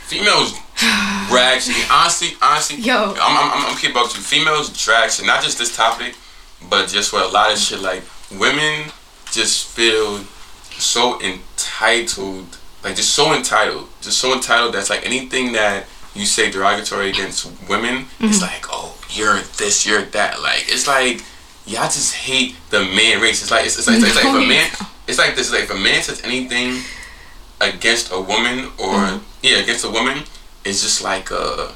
[0.05, 0.53] females
[1.29, 1.89] drag shit.
[1.89, 3.15] Honestly, honestly, Yo.
[3.17, 4.21] I'm, I'm, I'm, I'm keep about you.
[4.21, 5.25] Females drag shit.
[5.25, 6.13] Not just this topic,
[6.69, 7.79] but just for a lot of shit.
[7.81, 8.91] Like women
[9.31, 10.19] just feel
[10.77, 14.73] so entitled, like just so entitled, just so entitled.
[14.73, 18.41] That's like anything that you say derogatory against women, it's mm-hmm.
[18.41, 20.41] like, oh, you're this, you're that.
[20.41, 21.23] Like it's like
[21.65, 23.41] y'all just hate the man race.
[23.41, 24.69] It's like it's, it's like, it's like if a man,
[25.07, 25.51] it's like this.
[25.51, 26.81] Like if a man says anything
[27.61, 29.23] against a woman or mm-hmm.
[29.41, 30.23] yeah against a woman,
[30.65, 31.71] it's just like uh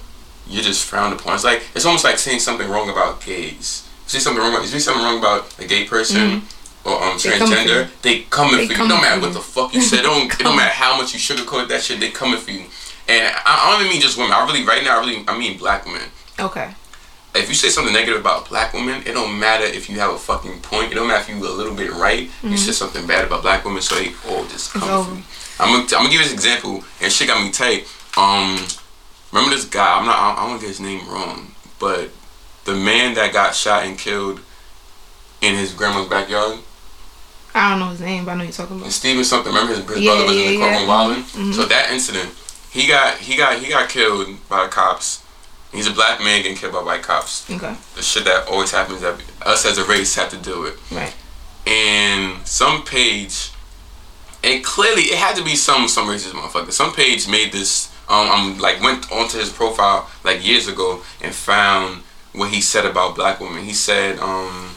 [0.47, 1.35] you're just frowned upon.
[1.35, 3.87] It's like it's almost like saying something wrong about gays.
[4.07, 6.56] Say something wrong about you say something wrong about a gay person mm-hmm.
[6.87, 8.77] Or um transgender, they coming They for you.
[8.77, 10.01] Coming don't matter what the fuck you said.
[10.03, 11.99] Don't it don't matter how much you sugarcoat that shit.
[11.99, 12.65] They coming for you.
[13.07, 14.33] and I, I don't even mean just women.
[14.33, 16.09] I really right now I really I mean black women.
[16.39, 16.69] Okay.
[17.35, 20.17] If you say something negative about black women, it don't matter if you have a
[20.17, 20.91] fucking point.
[20.91, 22.31] It don't matter if you a little bit right.
[22.41, 25.23] You say something bad about black women, so they all just come for you.
[25.59, 27.85] I'm gonna, I'm gonna give you this example, and shit got me tight.
[28.17, 28.65] Um,
[29.31, 29.99] remember this guy?
[29.99, 30.15] I'm not.
[30.17, 32.09] I, I want to get his name wrong, but
[32.65, 34.39] the man that got shot and killed
[35.41, 36.59] in his grandma's backyard.
[37.57, 38.91] I don't know his name, but I know you're talking And about.
[38.93, 39.51] Steven something.
[39.53, 40.87] Remember his, his Yeah, brother was in the courtroom yeah.
[40.87, 41.23] wilding.
[41.23, 41.53] Mhm.
[41.55, 42.29] So that incident,
[42.71, 45.23] he got he got he got killed by the cops.
[45.73, 47.49] He's a black man getting killed by white cops.
[47.49, 47.75] Okay.
[47.95, 50.79] The shit that always happens that us as a race have to deal with.
[50.91, 51.13] Right.
[51.65, 53.51] And some page,
[54.43, 56.71] and clearly it had to be some some racist motherfucker.
[56.71, 57.91] Some page made this.
[58.09, 62.85] Um, um, like went onto his profile like years ago and found what he said
[62.85, 63.65] about black women.
[63.65, 64.76] He said, um,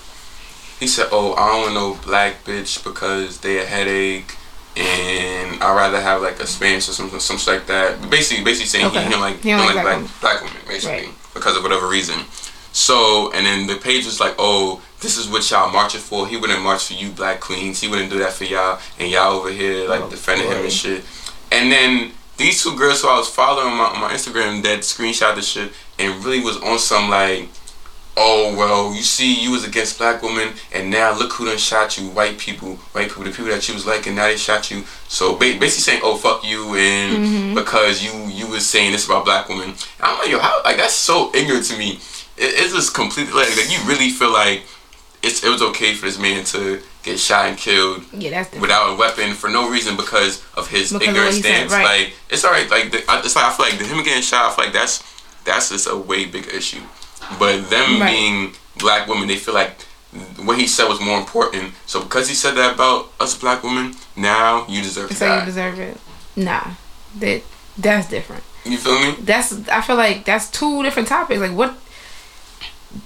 [0.80, 4.34] he said, "Oh, I don't want no black bitch because they a headache,
[4.76, 8.86] and I'd rather have like a Spanish or something, something like that." Basically, basically saying
[8.86, 9.04] Okay.
[9.04, 11.14] he, don't like He don't like black black, black women, basically Right.
[11.34, 12.24] because of whatever reason.
[12.72, 16.26] So, and then the page was like, "Oh, this is what y'all marching for.
[16.28, 17.80] He wouldn't march for you, black queens.
[17.80, 20.72] He wouldn't do that for y'all, and y'all over here like Oh, defending him and
[20.72, 21.04] shit."
[21.52, 24.80] And then these two girls who I was following on my, on my Instagram that
[24.80, 27.48] screenshot the shit and really was on some like,
[28.16, 31.98] oh well, you see, you was against black women, and now look who done shot
[31.98, 34.84] you, white people, white people, the people that you was liking, now they shot you.
[35.08, 37.54] So basically saying, oh fuck you, and mm-hmm.
[37.54, 40.94] because you you was saying this about black women, I'm like, yo, how like that's
[40.94, 41.98] so ignorant to me.
[42.36, 44.62] It, it's just completely like, like you really feel like
[45.22, 48.96] it's it was okay for this man to get shot and killed Yeah, without a
[48.96, 51.72] weapon for no reason because of his Because ignorant what he said, stance.
[51.72, 51.84] right.
[51.84, 52.70] Like it's alright.
[52.70, 54.52] Like the, it's like I feel like the, him getting shot.
[54.52, 55.02] I feel like that's
[55.44, 56.80] that's just a way bigger issue.
[57.38, 58.10] But them Right.
[58.10, 59.82] being black women, they feel like
[60.38, 61.72] what he said was more important.
[61.86, 65.78] So because he said that about us black women, now you deserve So you deserve
[65.78, 65.96] it.
[66.36, 66.62] Nah,
[67.18, 67.42] that
[67.78, 68.42] that's different.
[68.64, 69.14] you feel me?
[69.20, 71.40] That's I feel like that's two different topics.
[71.40, 71.74] Like what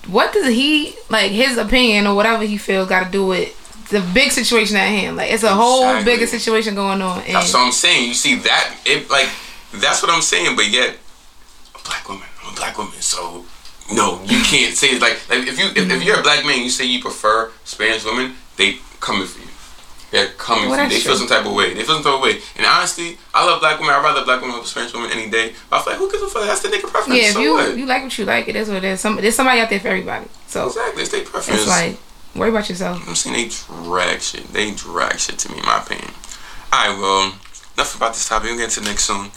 [0.06, 3.52] what does he like his opinion or whatever he feels got to do with
[3.90, 5.16] the big situation at hand?
[5.16, 7.20] Like it's a whole bigger situation going on.
[7.22, 8.08] And That's what I'm saying.
[8.08, 9.28] You see that it like
[9.74, 10.56] that's what I'm saying.
[10.56, 10.96] But yet,
[11.74, 13.44] a black woman, I'm a black woman, so
[13.92, 16.02] no, you can't say it like like if you if, if mm-hmm.
[16.02, 19.48] you're a black man, you say you prefer Spanish women, they coming for you.
[20.10, 20.90] They're coming Well, for you.
[20.90, 21.74] They feel some type of way.
[21.74, 22.38] They feel some type of way.
[22.56, 23.94] And honestly, I love black women.
[23.94, 25.54] I'd rather black women over Spanish women any day.
[25.68, 26.46] But I feel like who gives a fuck?
[26.46, 27.20] That's the nigga preference.
[27.20, 27.76] yeah, if so you what?
[27.76, 29.00] you like what you like, it is what it is.
[29.00, 30.26] Some there's somebody out there for everybody.
[30.46, 31.62] So exactly, it's their preference.
[31.62, 31.98] it's like
[32.36, 33.02] worry about yourself.
[33.08, 34.46] I'm saying they drag shit.
[34.52, 36.10] They drag shit to me, in my opinion.
[36.72, 37.34] Alright, well,
[37.74, 38.50] enough about this topic.
[38.50, 39.32] We'll get to the next song.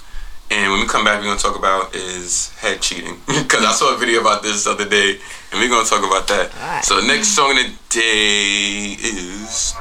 [0.49, 3.19] And when we come back, we're going to talk about is head cheating.
[3.27, 5.19] Because I saw a video about this the other day,
[5.51, 6.53] and we're going to talk about that.
[6.55, 6.85] Alright.
[6.85, 9.73] So the next song of the day is...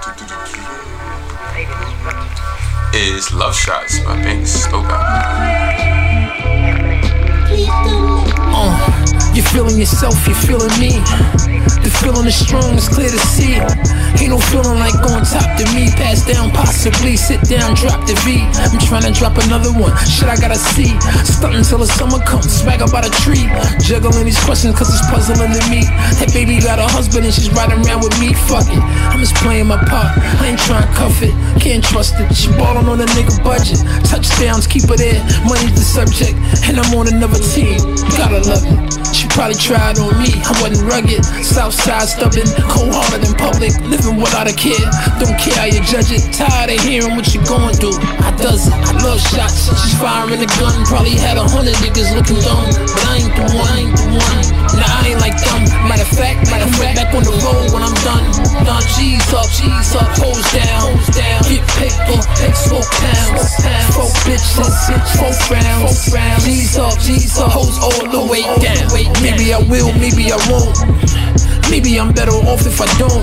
[2.94, 4.88] Is Love Shots by Pink Stoker.
[8.58, 11.55] Uh, you're feeling yourself, you're feeling me.
[11.82, 13.58] The feeling is strong, it's clear to see.
[14.18, 15.90] Ain't no feeling like on top to me.
[15.94, 18.42] Pass down, possibly sit down, drop the beat.
[18.58, 19.94] I'm trying to drop another one.
[20.06, 20.90] Shit, I gotta see.
[21.26, 23.46] Stunting until the summer comes, swag up by the tree.
[23.82, 25.84] Juggling these questions cause it's puzzling to me.
[26.18, 28.34] That baby got a husband and she's riding around with me.
[28.50, 30.16] Fuck it, I'm just playing my part.
[30.42, 32.34] I ain't trying to cuff it, can't trust it.
[32.34, 33.78] She ballin' on a nigga budget.
[34.06, 35.22] Touchdowns, keep her there.
[35.46, 36.34] Money's the subject,
[36.66, 37.78] and I'm on another team.
[38.16, 38.96] Gotta love it.
[39.14, 41.22] She probably tried on me, I wasn't rugged.
[41.56, 44.76] Southside stubborn, cold hearted in public, living without a kid.
[45.16, 46.20] Don't care how you judge it.
[46.28, 47.96] Tired of hearing what you going through.
[48.20, 49.72] I does it, I love shots.
[49.72, 52.68] She's firing a gun, probably had a hundred niggas looking dumb.
[52.68, 54.40] But I ain't the one, I ain't the one.
[54.76, 55.64] Nah, I ain't like them.
[55.88, 58.28] Matter of fact, matter of fact, back on the road when I'm done.
[58.60, 61.40] Done, G's up, G's up, hoes down, hoes down.
[61.48, 63.56] Get paper, takes four pounds,
[63.96, 64.76] four bitches,
[65.16, 66.04] four rounds.
[66.44, 68.92] G's up, G's up, hoes all the way down.
[69.24, 71.15] Maybe I will, maybe I won't.
[71.70, 73.22] Maybe I'm better off if I don't.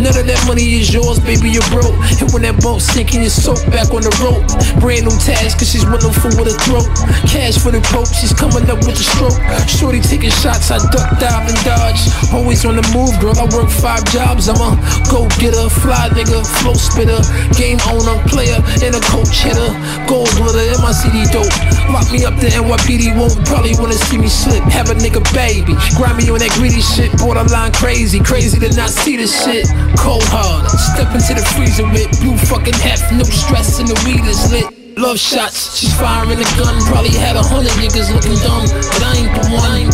[0.00, 1.92] None of that money is yours, baby, you're broke.
[2.18, 4.42] And when that boat sinking, you're soaked back on the rope.
[4.80, 6.88] Brand new task, cause she's for with a throat.
[7.28, 9.36] Cash for the pope, she's coming up with a stroke.
[9.68, 12.00] Shorty taking shots, I duck, dive, and dodge.
[12.32, 14.48] Always on the move, girl, I work five jobs.
[14.48, 14.72] I'm a
[15.12, 17.20] go getter, fly nigga, flow spitter,
[17.60, 19.68] game owner, player, and a coach hitter.
[20.08, 21.52] Gold glitter in my CD dope.
[21.92, 24.64] Lock me up, the NYPD won't probably wanna see me slip.
[24.72, 28.88] Have a nigga baby, grind me on that greedy shit, borderline crazy, crazy to not
[28.88, 29.66] see the shit.
[29.98, 34.22] Cold hard, step into the freezer with blue fucking heft, no stress, and the weed
[34.22, 34.70] is lit.
[34.96, 39.12] Love shots, she's firing a gun, probably had a hundred niggas looking dumb, but I
[39.18, 39.90] ain't the one.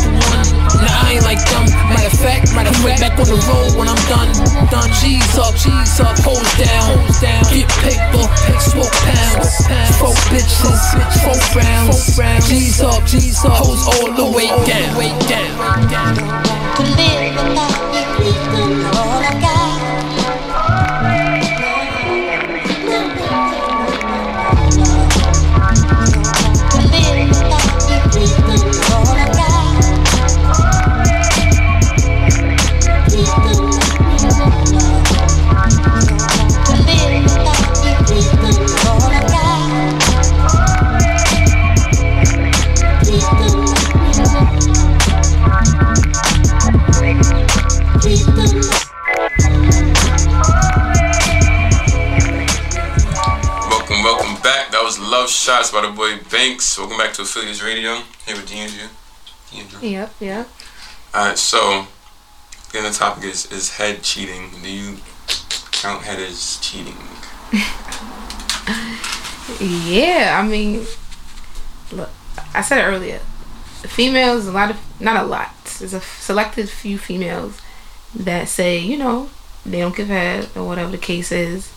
[0.85, 1.88] Nah, I ain't like them.
[2.19, 4.35] Fact, matter of fact, back on the road when I'm done.
[4.71, 6.99] Done, G's up, G's up, hoes down,
[7.55, 8.27] Get paper,
[8.59, 9.55] smoke pounds,
[10.03, 10.83] four bitches,
[11.23, 12.19] four rounds.
[12.49, 14.99] G's up, G's up, hoes all the way down.
[15.89, 16.17] Down.
[16.77, 19.88] To live without you, please all I got.
[55.49, 56.77] Shots by the boy Banks.
[56.77, 58.03] Welcome back to Affiliates Radio.
[58.27, 58.51] Here with.
[58.51, 58.91] D'Andrew.
[59.81, 60.47] Yep, yep.
[61.15, 61.87] Alright, so
[62.71, 64.51] the topic is is head cheating.
[64.63, 64.99] Do you
[65.73, 66.99] count head as cheating?
[69.59, 70.85] Yeah, I mean,
[71.93, 72.11] look,
[72.53, 73.21] I said it earlier.
[73.85, 77.59] Females, a lot of, not a lot, there's a selected few females
[78.15, 79.31] that say, you know,
[79.65, 81.73] they don't give head or whatever the case is,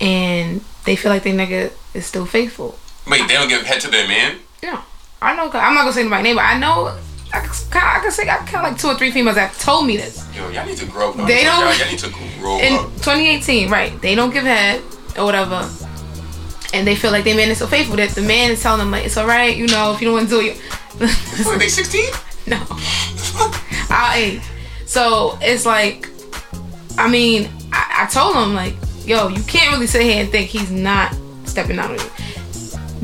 [0.00, 2.78] and they feel like their nigga is still faithful.
[3.06, 4.36] Wait, they don't give head to their man?
[4.62, 4.82] Yeah,
[5.20, 5.44] I know.
[5.52, 6.96] I'm not gonna say my name, but I know.
[7.32, 7.50] I can,
[7.82, 10.24] I can say I kind of like two or three females that told me this.
[10.36, 11.26] Yo, y'all need to grow up.
[11.26, 12.86] They don't- y'all need to grow in up.
[13.02, 14.00] 2018, right?
[14.00, 14.80] They don't give head
[15.18, 15.68] or whatever,
[16.72, 18.90] and they feel like their man is so faithful that the man is telling them
[18.90, 20.60] like it's all right, you know, if you don't want to do it.
[21.44, 22.04] What, they 16?
[22.46, 22.62] No.
[23.90, 24.40] I.
[24.86, 26.08] So it's like,
[26.98, 28.74] I mean, I, I told him like,
[29.04, 31.14] yo, you can't really sit here and think he's not
[31.46, 32.10] stepping out on you.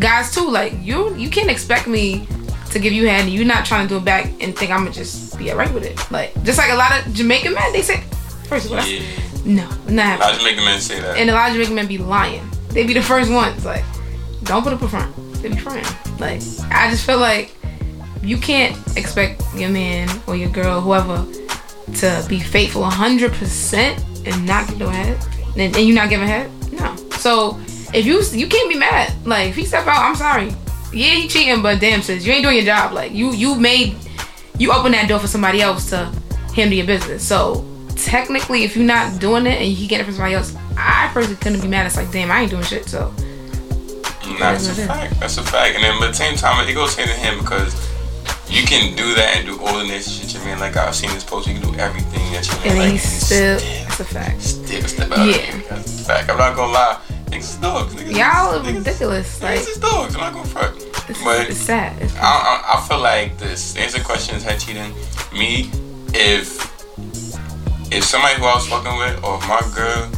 [0.01, 2.27] Guys too, like you, you can't expect me
[2.71, 4.79] to give you head and you not trying to do it back and think I'm
[4.85, 5.99] gonna just be alright with it.
[6.11, 8.01] Like just like a lot of Jamaican men, they say,
[8.49, 9.03] first of all, Yeah.
[9.45, 10.19] no, not.
[10.19, 11.17] A lot of Jamaican men say that.
[11.19, 12.49] And a lot of Jamaican men be lying.
[12.71, 13.65] They be the first ones.
[13.65, 13.85] Like,
[14.45, 15.15] don't put up a front.
[15.43, 15.85] They be trying.
[16.19, 16.41] Like,
[16.71, 17.55] I just feel like
[18.23, 21.27] you can't expect your man or your girl, whoever,
[21.97, 25.19] to be faithful 100% and not give no head.
[25.57, 26.51] And, and you not giving head?
[26.73, 26.95] No.
[27.17, 27.59] So,
[27.95, 29.13] if you you can't be mad.
[29.27, 30.55] Like, if he step out, I'm sorry.
[30.93, 32.93] Yeah, he cheating, but damn, sis, you ain't doing your job.
[32.93, 33.97] Like, you you made,
[34.59, 36.13] you open that door for somebody else to
[36.55, 37.27] handle your business.
[37.27, 37.65] So,
[37.97, 41.37] technically, if you're not doing it and you get it from somebody else, I personally
[41.37, 41.87] couldn't be mad.
[41.87, 42.89] It's like, damn, I ain't doing shit.
[42.89, 43.13] So,
[44.39, 45.21] that's a fact.
[45.21, 45.75] That's a fact.
[45.75, 47.75] And then, but at the same time, it goes hand in hand because
[48.49, 50.59] you can do that and do all the nasty shit your man.
[50.59, 52.93] Like I've seen this post, you can do everything that you man and like.
[52.93, 54.43] he's still, that's a fact.
[54.43, 55.27] Still step out.
[55.27, 55.61] Yeah.
[55.69, 56.31] That's a fact.
[56.31, 57.01] I'm not gonna lie.
[57.31, 57.95] Niggas is dogs.
[57.95, 59.43] Niggas, Y'all are ridiculous.
[59.43, 60.15] Like, niggas is dogs.
[60.15, 60.77] I'm not gonna front.
[61.09, 62.01] it's, But it's sad.
[62.03, 63.77] It's I, I, I feel like this.
[63.77, 64.93] Answer question is head cheating.
[65.33, 65.71] Me,
[66.13, 66.69] if
[67.93, 70.11] if somebody who I was fucking with or if my girl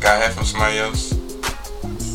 [0.00, 1.12] got head from somebody else,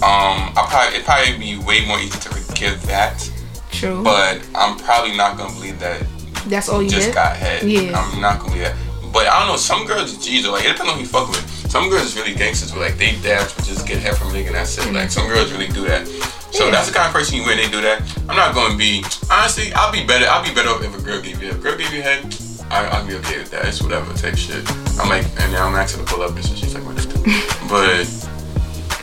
[0.03, 3.29] um, I probably it'd probably be way more easy to forgive that.
[3.71, 4.03] true.
[4.03, 6.05] But I'm probably not gonna believe that
[6.47, 7.15] that's all you just did.
[7.15, 7.63] got head.
[7.63, 7.99] Yeah.
[7.99, 8.75] I'm not gonna believe that.
[9.13, 9.57] But I don't know.
[9.57, 11.41] Some girls, geez, like it depends on who you fuck with.
[11.71, 14.47] Some girls is really gangsters, where like they dabs just get head from a nigga
[14.47, 14.93] and that's it.
[14.93, 16.07] Like some girls really do that.
[16.51, 16.71] So Yeah.
[16.71, 18.01] that's the kind of person you when they do that.
[18.29, 19.71] I'm not gonna be honestly.
[19.73, 20.25] I'll be better.
[20.27, 22.23] I'll be better off if a girl gave you a girl gave you head.
[22.69, 23.65] I, I'll be okay with that.
[23.65, 24.63] It's whatever type shit.
[24.99, 27.05] I'm like, and then I'm asking to pull up and so she's like, what is
[27.69, 28.05] But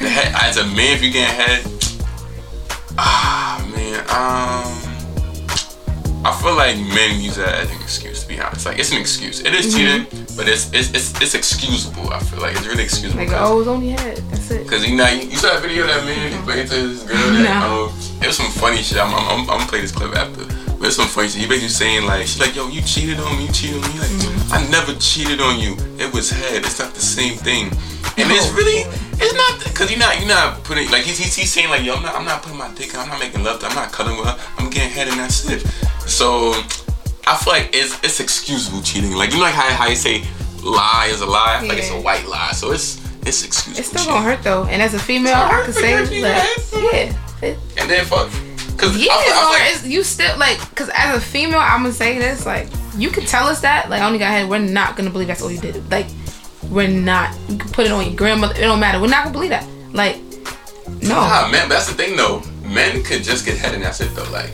[0.00, 1.64] the head, as a man, if you getting head,
[2.98, 4.83] ah man, um.
[6.24, 8.22] I feel like men use that as an excuse.
[8.22, 9.40] To be honest, like it's an excuse.
[9.40, 10.06] It is cheating,
[10.36, 12.08] but it's it's it's, it's excusable.
[12.12, 13.20] I feel like it's really excusable.
[13.24, 14.16] Like, oh, it's only head.
[14.30, 14.66] That's it.
[14.68, 17.16] Cause you know you, you saw that video that man he played to his girl.
[17.18, 17.88] That, No.
[17.92, 18.98] um, it was some funny shit.
[18.98, 20.44] I'm, I'm, I'm, I'm gonna play this clip after.
[20.80, 21.42] But it's some funny shit.
[21.42, 23.98] He basically saying like, she's like, yo, you cheated on me, you cheated on me.
[24.00, 24.52] Like, Mm-hmm.
[24.52, 25.76] I never cheated on you.
[25.98, 26.64] It was head.
[26.64, 27.66] It's not the same thing.
[28.16, 28.54] And it's Oh.
[28.56, 28.84] really,
[29.20, 31.94] it's not, cause you're not, you're not putting like he's, he's, he's saying like, yo,
[31.96, 33.00] I'm not, I'm not putting my dick in.
[33.00, 33.60] I'm not making love.
[33.60, 34.36] to I'm not cuddling with her.
[34.58, 35.64] I'm getting head and that's it.
[36.06, 36.52] So
[37.26, 39.12] I feel like it's it's excusable cheating.
[39.12, 40.24] Like you know like how, how you say
[40.62, 41.56] lie is a lie.
[41.56, 42.52] I feel like it's a white lie.
[42.52, 43.78] So it's it's excusable.
[43.78, 44.14] It's still cheating.
[44.14, 44.64] gonna hurt though.
[44.64, 47.56] And as a female, I could say, you if you like, yeah.
[47.80, 48.30] And then fuck.
[48.76, 51.92] Cause yeah, I, I or like, you still like, cause as a female, I'm gonna
[51.92, 54.48] say this, like, you can tell us that, like, I only got head.
[54.48, 55.90] We're not gonna believe that's all you did.
[55.90, 56.06] Like,
[56.70, 57.36] we're not.
[57.48, 58.54] You can put it on your grandmother.
[58.54, 59.00] It don't matter.
[59.00, 59.66] We're not gonna believe that.
[59.92, 60.16] Like,
[61.02, 61.14] no.
[61.14, 62.42] Nah, man, but that's the thing though.
[62.62, 64.30] Men could just get head and that's it though.
[64.30, 64.50] Like,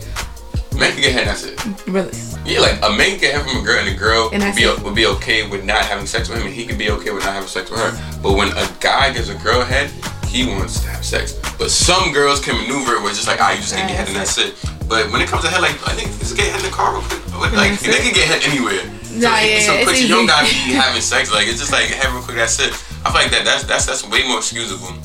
[0.81, 1.55] men can get head and that's it.
[1.87, 2.11] Really.
[2.43, 4.55] Yeah, like a man can get head from a girl and a girl And would
[4.57, 7.11] be, would be okay with not having sex with him and he could be okay
[7.11, 7.93] with not having sex with her.
[8.21, 9.93] But when a guy gives a girl head,
[10.25, 11.37] he wants to have sex.
[11.59, 13.95] But some girls can maneuver it where it's just like, ah, you just can get
[13.95, 14.57] head and that's it.
[14.89, 16.91] But when it comes to head, like, I think just get head in the car
[16.97, 17.21] real quick.
[17.53, 18.81] Like, they can get head anywhere.
[19.05, 21.31] So, Nah, yeah, so it's quick, you don't gotta be having sex.
[21.31, 22.73] Like, it's just like head real quick, that's it.
[23.03, 24.95] I feel like that that's that's that's way more excusable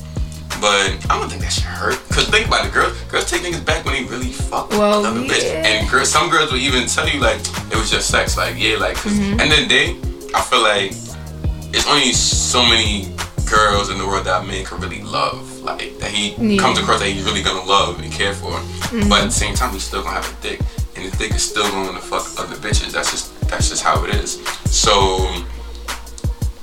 [0.59, 1.95] But I don't think that should hurt.
[2.09, 5.05] Cause think about it, girls, girls take niggas back when they really fuck with Well,
[5.05, 5.43] another bitch.
[5.43, 7.39] And girls, some girls will even tell you like
[7.71, 8.35] it was just sex.
[8.37, 9.39] Like yeah, like 'cause Mm-hmm.
[9.39, 9.95] end of the day,
[10.33, 10.91] I feel like
[11.73, 13.11] it's only so many
[13.45, 15.61] girls in the world that a man can really love.
[15.61, 16.59] Like that he Yeah.
[16.61, 18.51] comes across that he's really gonna love and care for.
[18.91, 19.09] Mm-hmm.
[19.09, 20.59] But at the same time, he's still gonna have a dick,
[20.95, 22.91] and his dick is still going to fuck other bitches.
[22.93, 24.41] That's just that's just how it is.
[24.71, 25.27] So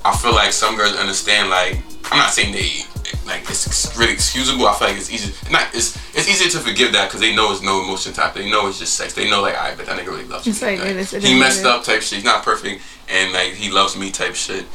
[0.05, 1.49] I feel like some girls understand.
[1.51, 1.79] Like
[2.11, 2.85] I'm not saying they
[3.27, 4.67] like it's really excusable.
[4.67, 5.33] I feel like it's easy.
[5.51, 8.35] Not it's it's easier to forgive that because they know it's no emotion type.
[8.35, 9.15] They know it's just sex.
[9.15, 10.53] They know like I but that nigga really loves me.
[10.67, 12.17] like, it is- it he messed it up type shit.
[12.17, 14.67] He's not perfect and like he loves me type shit.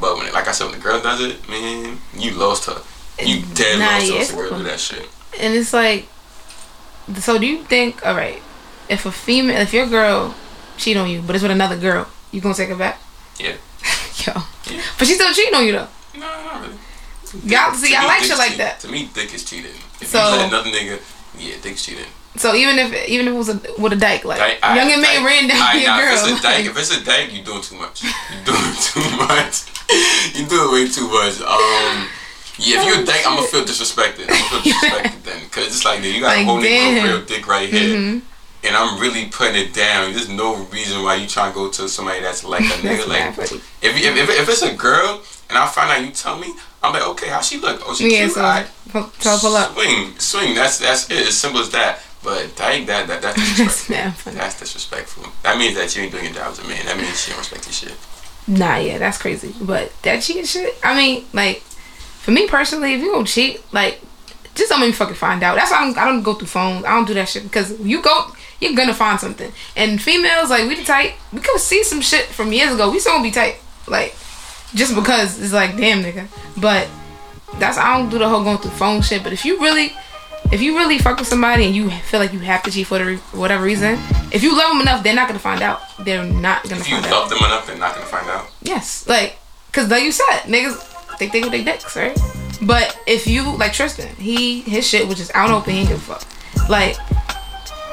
[0.00, 2.82] But when it, like I said, when the girl does it, man, you lost her.
[3.24, 4.20] You dead Nah, lost yeah, her.
[4.20, 5.08] it's girl do that shit.
[5.40, 6.06] and it's like
[7.16, 8.42] so do you think all right
[8.88, 10.34] if a female if your girl
[10.76, 13.00] cheat on you but it's with another girl you gonna take her back
[13.38, 13.56] Yeah.
[14.26, 14.32] yo
[14.70, 14.82] Yeah.
[14.98, 16.77] but she's still cheating on you though No, not really.
[17.44, 18.58] Y'all- see, I like shit like cheating.
[18.58, 18.80] that.
[18.80, 19.72] To me, dick is cheating.
[20.00, 20.98] If So- you let another nigga,
[21.38, 22.06] yeah, dick's cheating.
[22.36, 24.90] so even if even if it was a, with a dyke like Dyke- I- young
[24.92, 26.78] and May dyke- ran down I- your nah, girl If it's a dyke, like, if
[26.78, 28.02] it's a dyke, you doing too much.
[28.04, 28.10] You
[28.44, 29.56] doing too much.
[30.34, 31.40] you doing way too much.
[31.40, 32.08] Um,
[32.58, 34.26] yeah, if you're a dyke, I'm gonna feel disrespected.
[34.30, 37.22] I'm gonna feel disrespected then, cause it's like you got Like, a whole nigga real
[37.22, 37.96] dick right here.
[37.96, 38.22] Mhm.
[38.64, 40.12] And I'm really putting it down.
[40.12, 43.06] There's no reason why you trying to go to somebody that's like a nigga.
[43.06, 43.52] Like, if,
[43.82, 46.52] if, if, if it's a girl and I find out you tell me,
[46.82, 47.80] I'm like, okay, how she look?
[47.84, 48.32] Oh, she yeah cute.
[48.32, 48.66] so Alright.
[48.90, 50.54] pull- pull up Swing, swing.
[50.54, 51.28] That's that's it.
[51.28, 52.00] As simple as that.
[52.22, 54.32] But dyke, that that that's disrespectful.
[54.32, 55.24] that's disrespectful.
[55.42, 56.84] That means that you ain't doing your job as a man.
[56.86, 57.96] That means you don't respect your shit.
[58.48, 59.54] Nah, yeah, that's crazy.
[59.60, 64.00] But that cheating shit, I mean, like, for me personally, if you gonna cheat, like,
[64.54, 65.54] just don't me fucking find out.
[65.56, 66.84] That's why I don't, I don't go through phones.
[66.84, 69.52] I don't do that shit because you go, you're gonna find something.
[69.76, 71.14] And females, like, we the tight.
[71.32, 72.90] We could see some shit from years ago.
[72.90, 73.56] We still gonna be tight,
[73.86, 74.16] like,
[74.74, 76.26] just because it's like, damn, nigga.
[76.60, 76.88] But
[77.58, 79.22] that's I don't do the whole going through phone shit.
[79.22, 79.92] But if you really,
[80.52, 83.02] if you really fuck with somebody and you feel like you have to cheat for
[83.04, 83.98] re- whatever reason,
[84.32, 85.80] if you love them enough, they're not gonna find out.
[85.98, 87.12] They're not gonna If you find out.
[87.12, 88.50] love them enough, they're not gonna find out.
[88.62, 89.38] Yes, like,
[89.72, 92.16] cause like you said, niggas they think with their dicks, right?
[92.62, 96.10] But if you like Tristan, he his shit was just out open, he didn't give
[96.10, 96.68] a fuck.
[96.68, 96.96] Like,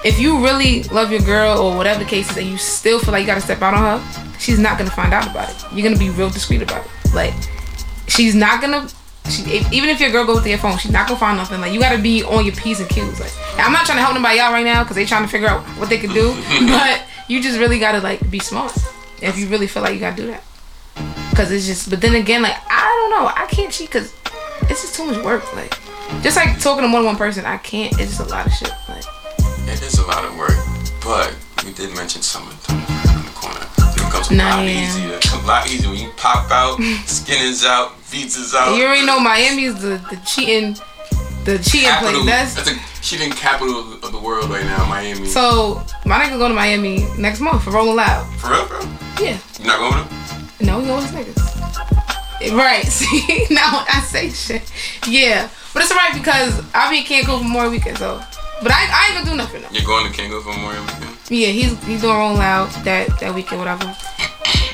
[0.05, 3.11] if you really love your girl or whatever the case is, and you still feel
[3.11, 5.65] like you gotta step out on her, she's not gonna find out about it.
[5.73, 7.13] You're gonna be real discreet about it.
[7.13, 7.33] Like,
[8.07, 8.87] she's not gonna.
[9.29, 11.59] She, if, even if your girl goes to your phone, she's not gonna find nothing.
[11.59, 13.19] Like you gotta be on your p's and q's.
[13.19, 15.47] Like I'm not trying to help nobody out right now because they trying to figure
[15.47, 16.35] out what they can do.
[16.67, 18.77] but you just really gotta like be smart
[19.23, 20.43] if you really feel like you gotta do that.
[21.35, 24.13] Cause it's just, but then again, like I don't know, I can't cheat because
[24.69, 25.55] it's just too much work.
[25.55, 25.75] Like
[26.21, 27.91] just like talking to more than one person, I can't.
[27.99, 28.71] It's just a lot of shit.
[29.85, 30.57] Is a lot of work,
[31.03, 33.59] but we did mention summertime right on the corner.
[33.77, 34.81] It becomes a Nah, lot yeah.
[34.89, 35.19] easier.
[35.39, 38.75] A lot easier when you pop out, skin is out, beats is out.
[38.75, 40.75] you already know Miami's the the cheating,
[41.45, 42.23] the cheating capital.
[42.23, 42.55] place.
[42.55, 45.27] That's That's a cheating capital of the world right now, Miami.
[45.27, 48.25] so my nigga go to Miami next month for Rolling Loud.
[48.39, 48.79] For real, bro?
[49.21, 49.37] Yeah.
[49.59, 50.65] You not going with him?
[50.65, 52.55] No, he always niggas.
[52.57, 52.83] Right.
[52.87, 54.63] See, now when I say shit,
[55.07, 58.19] yeah, but it's alright because I'll be in Cancun for more weekend, so.
[58.61, 59.61] But I, I ain't gonna do nothing.
[59.61, 59.69] Though.
[59.71, 61.17] You're going to Cancun for Memorial Weekend?
[61.29, 63.95] Yeah, he's he's doing Rolling Loud that that weekend, whatever.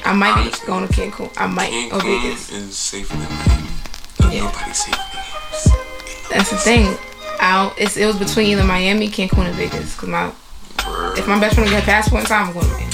[0.03, 1.31] I might be going to Cancun.
[1.37, 2.49] I might or Vegas.
[2.49, 3.69] Cancun is safer than Miami.
[4.23, 4.43] Ain't Yeah.
[4.45, 6.97] Nobody safe in That's the thing.
[7.39, 9.95] I it's, it was between either Miami, Cancun, and Vegas.
[9.95, 10.31] Cause my
[10.87, 11.17] Word.
[11.17, 12.93] if my best friend get a passport in time, I'm going to Miami.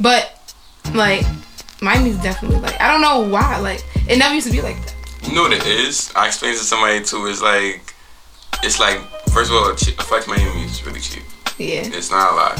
[0.00, 0.54] But
[0.94, 1.24] like
[1.80, 3.58] Miami's definitely like I don't know why.
[3.58, 4.94] Like it never used to be like that.
[5.28, 6.12] You know what it is?
[6.14, 7.26] I explained to somebody too.
[7.26, 7.93] It's like,
[8.64, 8.98] it's like,
[9.32, 11.22] first of all, flight Miami is really cheap.
[11.58, 11.82] Yeah.
[11.86, 12.58] It's not a lot,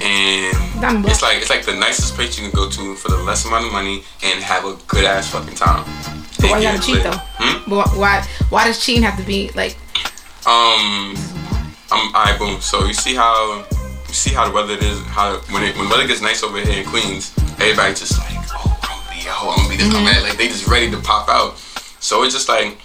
[0.00, 1.10] and Down the block.
[1.12, 3.66] it's like it's like the nicest place you can go to for the less amount
[3.66, 5.84] of money and have a good ass fucking time.
[6.40, 7.20] But why you gotta cheat though?
[7.36, 7.68] Hmm?
[7.68, 9.76] But why why does cheating have to be like?
[10.46, 11.12] Um,
[11.92, 12.60] I'm alright, boom.
[12.62, 13.66] So you see how
[14.08, 14.98] you see how the weather is.
[15.12, 18.72] How when it when weather gets nice over here in Queens, everybody just like, oh,
[18.82, 20.04] I'm gonna be a hoe, I'm gonna be this, Mm-hmm.
[20.06, 20.22] that.
[20.22, 21.60] Like they just ready to pop out.
[22.00, 22.76] So it's just like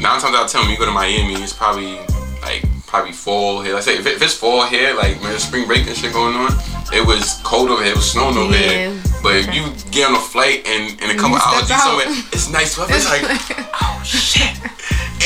[0.00, 1.96] nine times out of ten, when you go to Miami, it's probably
[2.42, 3.74] like probably fall here.
[3.74, 6.12] Let's say if, it, if it's fall here, like when there's spring break and shit
[6.12, 6.52] going on,
[6.92, 8.90] it was cold over here, it was snowing over Yeah.
[8.90, 9.02] here.
[9.22, 12.50] But if you get on a flight and in a couple hours you somewhere, it's
[12.50, 12.94] nice weather.
[12.94, 13.22] It's like
[13.82, 14.54] oh shit.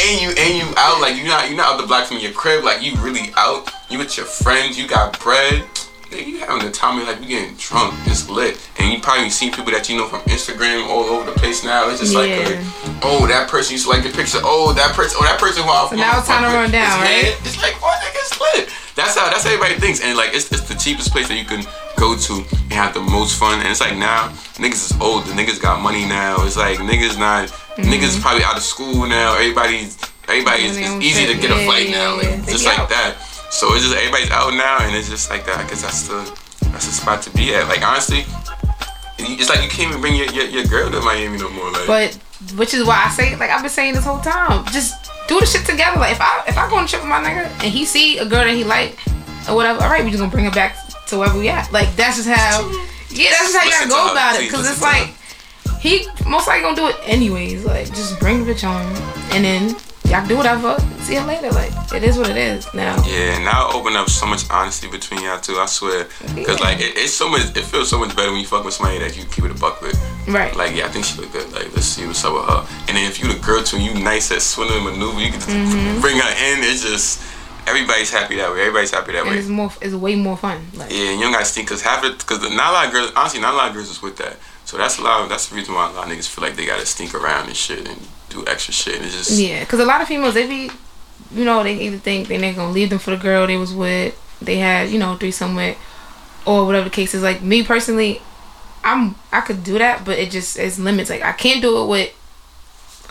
[0.01, 2.33] And you and you out like you're not you're not out the block from your
[2.33, 3.71] crib like you really out.
[3.91, 4.79] You with your friends.
[4.79, 5.65] You got bread.
[6.11, 7.21] Nigga, you having the time of life.
[7.23, 7.95] You getting drunk.
[8.07, 8.59] It's lit.
[8.79, 11.89] And you probably seen people that you know from Instagram all over the place now.
[11.89, 12.59] It's just like, a,
[13.03, 14.39] oh that person used to like the picture.
[14.43, 15.19] Oh that person.
[15.21, 17.31] Oh that person who I So now it's time to run down, right?
[17.47, 18.69] It's like oh nigga, it's lit.
[18.97, 21.47] that's how that's how everybody thinks, and like it's, it's the cheapest place that you
[21.47, 21.63] can
[21.97, 23.61] go to and have the most fun.
[23.61, 26.43] And it's like now niggas is old, the niggas got money now.
[26.45, 27.49] It's like niggas not
[27.79, 29.39] niggas is probably out of school now.
[29.39, 29.95] Everybody's
[30.27, 32.35] everybody is it's easy to get a Yeah, fight yeah, now, yeah.
[32.43, 33.15] like just like that.
[33.51, 35.59] So it's just everybody's out now, and it's just like that.
[35.59, 36.23] I guess that's the
[36.71, 37.67] that's the spot to be at.
[37.69, 38.25] Like honestly,
[39.19, 41.71] it's like you can't even bring your, your, your girl to Miami no more.
[41.71, 42.19] Like But
[42.57, 44.65] which is why I say like I've been saying this whole time.
[44.73, 45.99] Just do the shit together.
[45.99, 48.19] Like if I if I go on a trip with my nigga and he see
[48.19, 48.99] a girl that he like
[49.49, 50.77] or whatever, all right, we just gonna bring her back
[51.09, 51.73] to wherever we at.
[51.73, 52.63] Like that's just how.
[53.11, 54.51] Yeah, that's just how you gotta go her, about it.
[54.51, 54.93] Cause listen it's to her.
[54.95, 57.65] like he most likely gonna do it anyways.
[57.65, 58.95] Like just bring the bitch home
[59.33, 59.75] and then
[60.11, 60.79] y'all do whatever.
[61.03, 61.51] See you later.
[61.51, 62.97] Like it is what it is now.
[63.07, 65.55] Yeah, and now open up so much honesty between y'all two.
[65.57, 67.43] I swear, because like it, it's so much.
[67.57, 69.55] It feels so much better when you fuck with somebody that you keep it a
[69.55, 69.97] buck with.
[70.29, 70.55] Right.
[70.55, 71.51] Like yeah, I think she look good.
[71.53, 72.67] Like let's see what's up with her.
[72.89, 75.41] And then if you the girl too, you nice at swindling and maneuver, you can
[75.41, 76.01] just Mhm.
[76.01, 76.63] bring her in.
[76.65, 77.23] It's just
[77.67, 78.61] everybody's happy that way.
[78.61, 79.39] Everybody's happy that And way.
[79.39, 79.73] it's more.
[79.81, 80.67] It's way more fun.
[80.75, 82.93] Like Yeah, and you don't gotta think because half it because not a lot of
[82.93, 84.37] girls honestly not a lot of girls is with that.
[84.65, 85.23] So that's a lot.
[85.23, 87.47] Of, that's the reason why a lot of niggas feel like they gotta stink around
[87.49, 88.01] and shit and
[88.31, 88.97] do extra shit.
[88.97, 90.71] And it's just Yeah, because a lot of females they be,
[91.33, 93.75] you know, they either think they ain't gonna leave them for the girl they was
[93.75, 95.77] with, they had, you know, threesome with,
[96.47, 97.23] or whatever the case is.
[97.23, 98.23] Like me personally,
[98.83, 101.11] I'm I could do that, but it just is limits.
[101.11, 102.17] Like I can't do it with,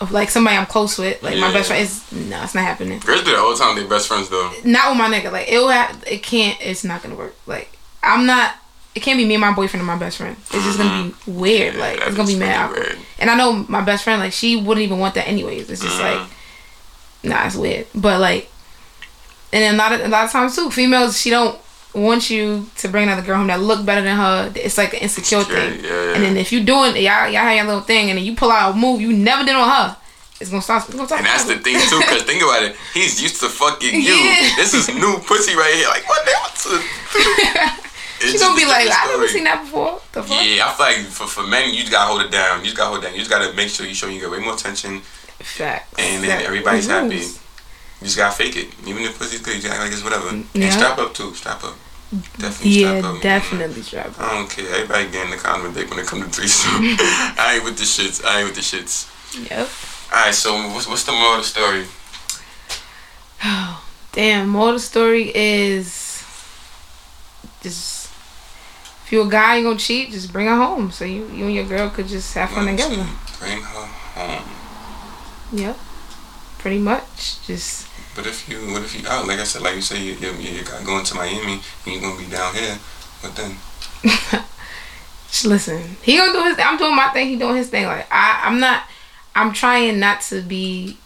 [0.00, 1.84] of, like somebody I'm close with, like my best friend.
[1.84, 2.98] It's no, it's not happening.
[3.00, 3.76] girls do that all the time.
[3.76, 4.52] They best friends though.
[4.64, 5.30] Not with my nigga.
[5.30, 5.68] Like it will.
[5.68, 6.58] Have, it can't.
[6.60, 7.34] It's not gonna work.
[7.46, 8.54] Like I'm not.
[8.94, 10.36] It can't be me and my boyfriend and my best friend.
[10.36, 11.38] It's just gonna be mm-hmm.
[11.38, 11.76] weird.
[11.76, 12.96] like it's gonna be mad.
[13.18, 15.70] And I know my best friend, like she wouldn't even want that anyways.
[15.70, 17.28] It's just like, mm-hmm.
[17.28, 17.86] nah, it's weird.
[17.94, 18.50] But like,
[19.52, 21.58] and a lot of a lot of times too, females she don't
[21.94, 24.52] want you to bring another girl home that look better than her.
[24.56, 25.84] It's like an insecure thing.
[25.84, 26.14] yeah, yeah.
[26.14, 28.50] And then if you doing y'all y'all have your little thing, and then you pull
[28.50, 29.96] out a move you never did on her,
[30.40, 30.88] it's gonna start.
[30.88, 32.76] It's gonna And that's the thing too, because think about it.
[32.94, 34.14] He's used to fucking you.
[34.14, 34.56] Yeah.
[34.56, 35.88] This is new pussy right here.
[35.88, 37.76] Like what the hell?
[38.20, 40.00] She gonna be like, I never seen that before.
[40.12, 40.44] The fuck?
[40.44, 42.58] Yeah, I feel like for, for men, you just gotta hold it down.
[42.60, 43.12] You just gotta hold it down.
[43.14, 45.00] You just gotta make sure you show you get way more attention,
[45.40, 45.94] Facts.
[45.98, 47.16] and then That- everybody's happy.
[47.16, 47.38] rules.
[48.00, 48.68] You just gotta fake it.
[48.86, 50.28] Even if pussy's good, you gotta act like it's whatever.
[50.30, 50.64] Mm, yeah.
[50.64, 51.34] And strap up too.
[51.34, 51.74] Strap up.
[52.38, 53.22] Definitely Yeah, strap up.
[53.22, 54.20] definitely strap up.
[54.20, 54.66] I don't care.
[54.74, 56.72] Everybody getting the condom dick when it comes to threesome.
[57.38, 58.24] I ain't with the shits.
[58.24, 59.06] I ain't with the shits.
[59.50, 59.68] Yep.
[60.12, 60.34] All right.
[60.34, 61.84] So what's, what's the moral of the story?
[63.44, 66.24] Oh, damn, moral of the story is
[67.62, 67.99] just
[69.10, 71.52] if you're a guy you gonna cheat, just bring her home so you you and
[71.52, 73.04] your girl could just have fun together.
[73.40, 74.44] Bring her home.
[75.50, 75.76] Yep.
[76.58, 77.44] Pretty much.
[77.44, 79.26] Just But if you, what if you out?
[79.26, 82.00] Like I said, like you say, you, you, you got going to Miami and you're
[82.00, 82.78] gonna be down here.
[83.22, 83.56] What then?
[85.28, 85.82] just listen.
[86.02, 87.86] He gonna do his I'm doing my thing, he doing his thing.
[87.86, 88.84] Like I I'm not
[89.34, 90.96] I'm trying not to be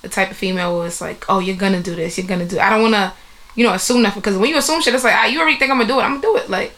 [0.00, 2.58] the type of female where it's like, oh, you're gonna do this, you're gonna do.
[2.58, 3.12] I don't wanna,
[3.54, 5.70] you know, assume nothing because when you assume shit, it's like, ah, you already think
[5.70, 6.04] I'm gonna do it.
[6.04, 6.48] I'm gonna do it.
[6.48, 6.72] Like,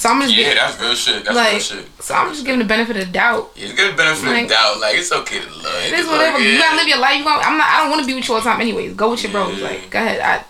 [0.00, 1.24] so I'm just Yeah, that's real shit.
[1.24, 1.86] That's like, real shit.
[2.00, 3.52] so I'm just giving the benefit of the doubt.
[3.54, 4.80] You get a benefit Like- of doubt.
[4.80, 5.84] Like it's okay to love.
[5.84, 6.38] It is whatever.
[6.40, 7.18] You gotta live your life.
[7.18, 7.68] You gonna, I'm not.
[7.68, 8.60] I don't want to be with you all the time.
[8.60, 9.60] Anyways, go with your bros.
[9.60, 10.20] Like, go ahead.
[10.20, 10.44] I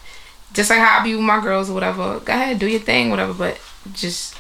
[0.55, 2.20] just like how I be with my girls or whatever.
[2.20, 3.34] Go ahead, do your thing, whatever.
[3.34, 3.61] But
[3.92, 4.36] just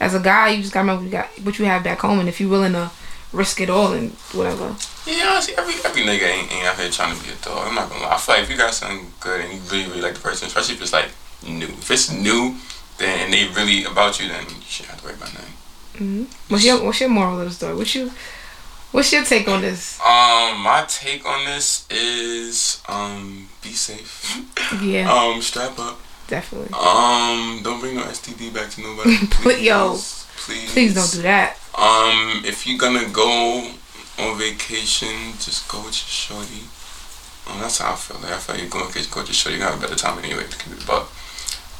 [0.00, 2.28] as a guy, you just gotta remember you got what you have back home, and
[2.28, 2.90] if you're willing to
[3.32, 4.76] risk it all and whatever.
[5.06, 7.66] Yeah, honestly, every every nigga ain't, ain't out here trying to be a dog.
[7.68, 8.14] I'm not gonna lie.
[8.14, 10.46] I feel like if you got something good and you really really like the person,
[10.48, 11.08] especially if it's like
[11.46, 11.66] new.
[11.66, 12.56] If it's new,
[12.98, 15.54] then and they really about you, then you shouldn't have to worry about nothing.
[15.98, 17.74] hmm What's your What's your moral of the story?
[17.74, 18.10] What's you
[18.92, 19.98] What's your take on this?
[20.00, 24.38] Um, my take on this is um, be safe.
[24.82, 25.10] Yeah.
[25.12, 25.98] Um, strap up.
[26.28, 26.68] Definitely.
[26.74, 29.16] Um, don't bring no STD back to nobody.
[29.44, 29.98] But yo,
[30.36, 30.72] please.
[30.72, 31.56] please don't do that.
[31.76, 33.70] Um, if you're gonna go
[34.18, 36.12] on vacation, just go with your
[36.44, 36.64] shorty.
[37.48, 38.18] Um, that's how I feel.
[38.20, 39.58] Like I feel like you're going on vacation, go with your shorty.
[39.58, 40.44] Gonna have a better time anyway.
[40.44, 40.58] To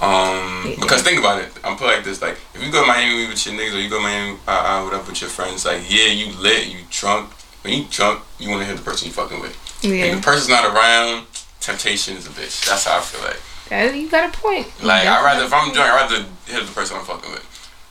[0.00, 1.52] Um, because think about it.
[1.62, 2.20] I'm put like this.
[2.20, 4.50] Like if you go to Miami with your niggas, or you go to Miami uh,
[4.50, 7.30] uh, what up with your friends, like yeah, you lit, you drunk.
[7.62, 9.56] When you drunk, you want to hit the person you fucking with.
[9.82, 10.06] Yeah.
[10.06, 11.26] And the person's not around.
[11.60, 12.66] Temptation is a bitch.
[12.68, 13.40] That's how I feel like.
[13.68, 14.66] That, you got a point.
[14.82, 16.16] Like I rather if I'm drunk, I rather
[16.46, 17.46] hit the person I'm fucking with.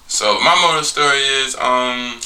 [0.08, 2.20] So my moral story is um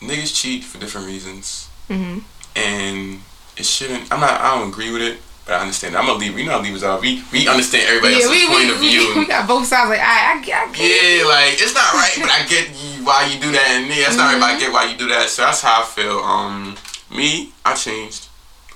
[0.00, 1.68] niggas cheat for different reasons.
[1.88, 2.22] Mhm.
[2.54, 3.20] And
[3.56, 5.18] it shouldn't I'm not I don't agree with it,
[5.48, 5.96] but I understand.
[5.96, 7.00] I'm gonna leave you know how leavers are.
[7.00, 9.12] We we understand everybody Yeah, else's we, point we, of we, view.
[9.16, 9.88] we got both sides.
[9.88, 11.20] Like, I, I, get- I get it.
[11.20, 14.02] yeah, like it's not right, but I get you, why you do that, and me,
[14.04, 15.28] that's not right, but I get why you do that.
[15.30, 16.18] So that's how I feel.
[16.20, 16.76] Um,
[17.10, 18.28] me, I changed.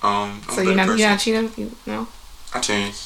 [0.02, 1.52] Um, I'm So you're better not, you're not cheating?
[1.56, 2.08] You, no?
[2.54, 2.96] I changed.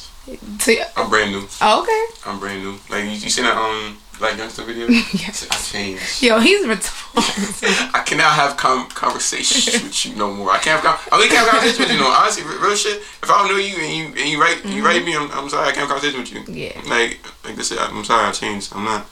[0.61, 1.47] So, I'm brand new.
[1.61, 2.31] oh, okay.
[2.31, 2.79] I'm brand new.
[2.89, 4.87] Like you, you seen that um Blac Youngsta video?
[5.13, 5.47] yes.
[5.51, 6.23] I changed.
[6.23, 7.91] Yo, he's retarded.
[7.95, 10.51] I cannot have com- conversations with you no more.
[10.51, 12.13] I can't have com- I really can't have conversations with you no more.
[12.17, 12.99] Honestly, real shit.
[13.23, 15.49] If I don't know you and you and you write you write me, I'm, I'm
[15.49, 15.69] sorry.
[15.69, 16.41] I can't have conversation with you.
[16.41, 16.55] Mm-hmm.
[16.55, 16.91] Yeah.
[16.95, 18.27] Like like I said, I'm sorry.
[18.27, 18.73] I changed.
[18.75, 19.07] I'm not.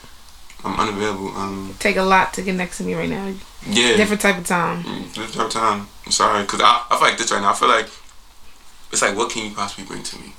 [0.63, 1.29] I'm unavailable.
[1.37, 1.75] Um.
[1.79, 3.31] Take a lot to get next to me right now.
[3.67, 3.95] Yeah.
[3.97, 4.83] Different type of time.
[4.83, 5.87] Mm, Different type of time.
[6.05, 7.51] I'm sorry, cause I, I feel like this right now.
[7.51, 7.87] I feel like
[8.91, 10.33] it's like, what can you possibly bring to me?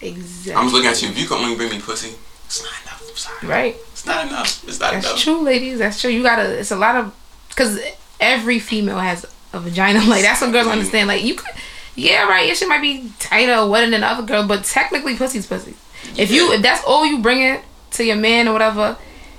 [0.00, 0.54] Exactly.
[0.54, 1.08] I'm just looking at you.
[1.10, 2.14] If you can only bring me pussy,
[2.52, 3.08] it's not enough.
[3.08, 3.46] I'm sorry.
[3.48, 3.76] Right.
[3.92, 4.68] It's not enough.
[4.68, 5.20] It's not That's enough.
[5.20, 5.78] true, ladies.
[5.78, 6.10] That's true.
[6.10, 6.58] You gotta.
[6.58, 7.14] It's a lot of
[7.48, 7.80] because
[8.20, 10.00] every female has a vagina.
[10.06, 11.08] Like that's what girls understand.
[11.08, 11.54] Like you could,
[11.94, 12.46] yeah, right.
[12.46, 15.74] Your shit might be tighter or wetter than the other girl, but technically, pussy's pussy.
[16.16, 18.98] If you, if that's all you bring it to your man or whatever,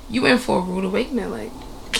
[0.09, 1.29] you in for a rude awakening.
[1.29, 1.51] Like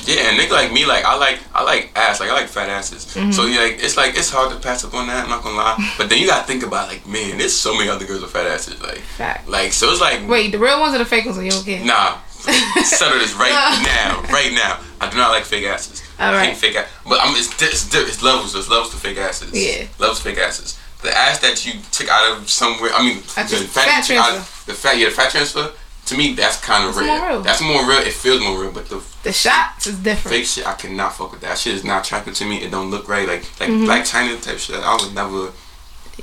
[0.06, 2.70] Yeah, and nigga like me, like I like I like ass, like I like fat
[2.70, 3.06] asses.
[3.16, 3.34] Mhm.
[3.34, 5.24] So yeah, like it's like it's hard to pass up on that.
[5.26, 7.90] I'm not gonna lie, but then you gotta think about like, man, there's so many
[7.90, 8.82] other girls with fat asses.
[8.82, 9.48] Like, Fact.
[9.48, 11.38] like so it's like wait, the real ones or the fake ones?
[11.38, 11.84] Are you okay?
[11.84, 12.18] Nah,
[12.84, 13.52] settle this right
[13.84, 14.80] now, right now.
[15.02, 16.02] I do not like fake asses.
[16.20, 16.50] All I right.
[16.50, 16.88] hate fake ass.
[17.08, 18.54] But I'm it's it's, it's levels.
[18.54, 19.52] There's levels to fake asses.
[19.54, 19.88] Yeah.
[20.00, 20.80] Levels to fake asses.
[21.02, 22.92] The ass that you took out of somewhere.
[22.94, 24.72] I mean, That's the fat, fat you took out- transfer.
[24.72, 25.72] the fat, yeah, the fat transfer.
[26.08, 27.16] To me, that's kind of real.
[27.26, 27.42] real.
[27.42, 28.00] That's more real.
[28.00, 28.72] It feels more real.
[28.72, 30.36] But the The shots is different.
[30.36, 31.58] fake shit, I cannot fuck with that.
[31.58, 32.58] Shit is not attractive to me.
[32.62, 33.28] It don't look right.
[33.28, 33.86] Like like Mhm.
[33.88, 34.76] Blac Chyna type shit.
[34.84, 35.52] I would never.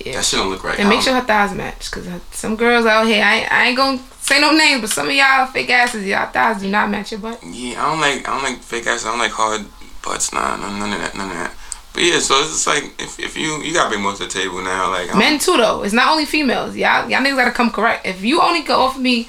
[0.05, 0.17] Yeah.
[0.17, 0.79] That shit don't look right.
[0.79, 3.99] And make sure her thighs match, cause some girls out here, I, I ain't gonna
[4.21, 7.21] say no names, but some of y'all fake asses, y'all thighs do not match your
[7.21, 7.41] butt.
[7.43, 9.05] Yeah, I don't like I don't like fake ass.
[9.05, 9.65] I don't like hard
[10.03, 10.33] butts.
[10.33, 11.17] Nah, none, none of that.
[11.17, 11.53] None of that.
[11.93, 14.29] But yeah, so it's just like if, if you you gotta bring more to the
[14.29, 14.91] table now.
[14.91, 15.83] Like Men too though.
[15.83, 16.77] It's not only females.
[16.77, 18.07] Y'all y'all niggas gotta come correct.
[18.07, 19.29] If you only could offer me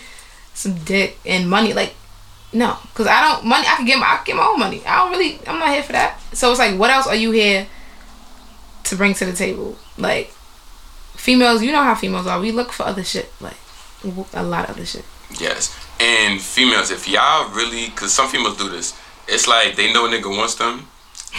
[0.61, 1.95] some dick and money, like
[2.53, 3.65] no, cause I don't money.
[3.67, 4.81] I can get my I can get my own money.
[4.85, 5.39] I don't really.
[5.47, 6.19] I'm not here for that.
[6.33, 7.67] So it's like, what else are you here
[8.83, 9.77] to bring to the table?
[9.97, 10.31] Like
[11.15, 12.39] females, you know how females are.
[12.39, 13.57] We look for other shit, like
[14.33, 15.05] a lot of other shit.
[15.39, 15.75] Yes.
[15.99, 20.09] And females, if y'all really, cause some females do this, it's like they know a
[20.09, 20.87] nigga wants them,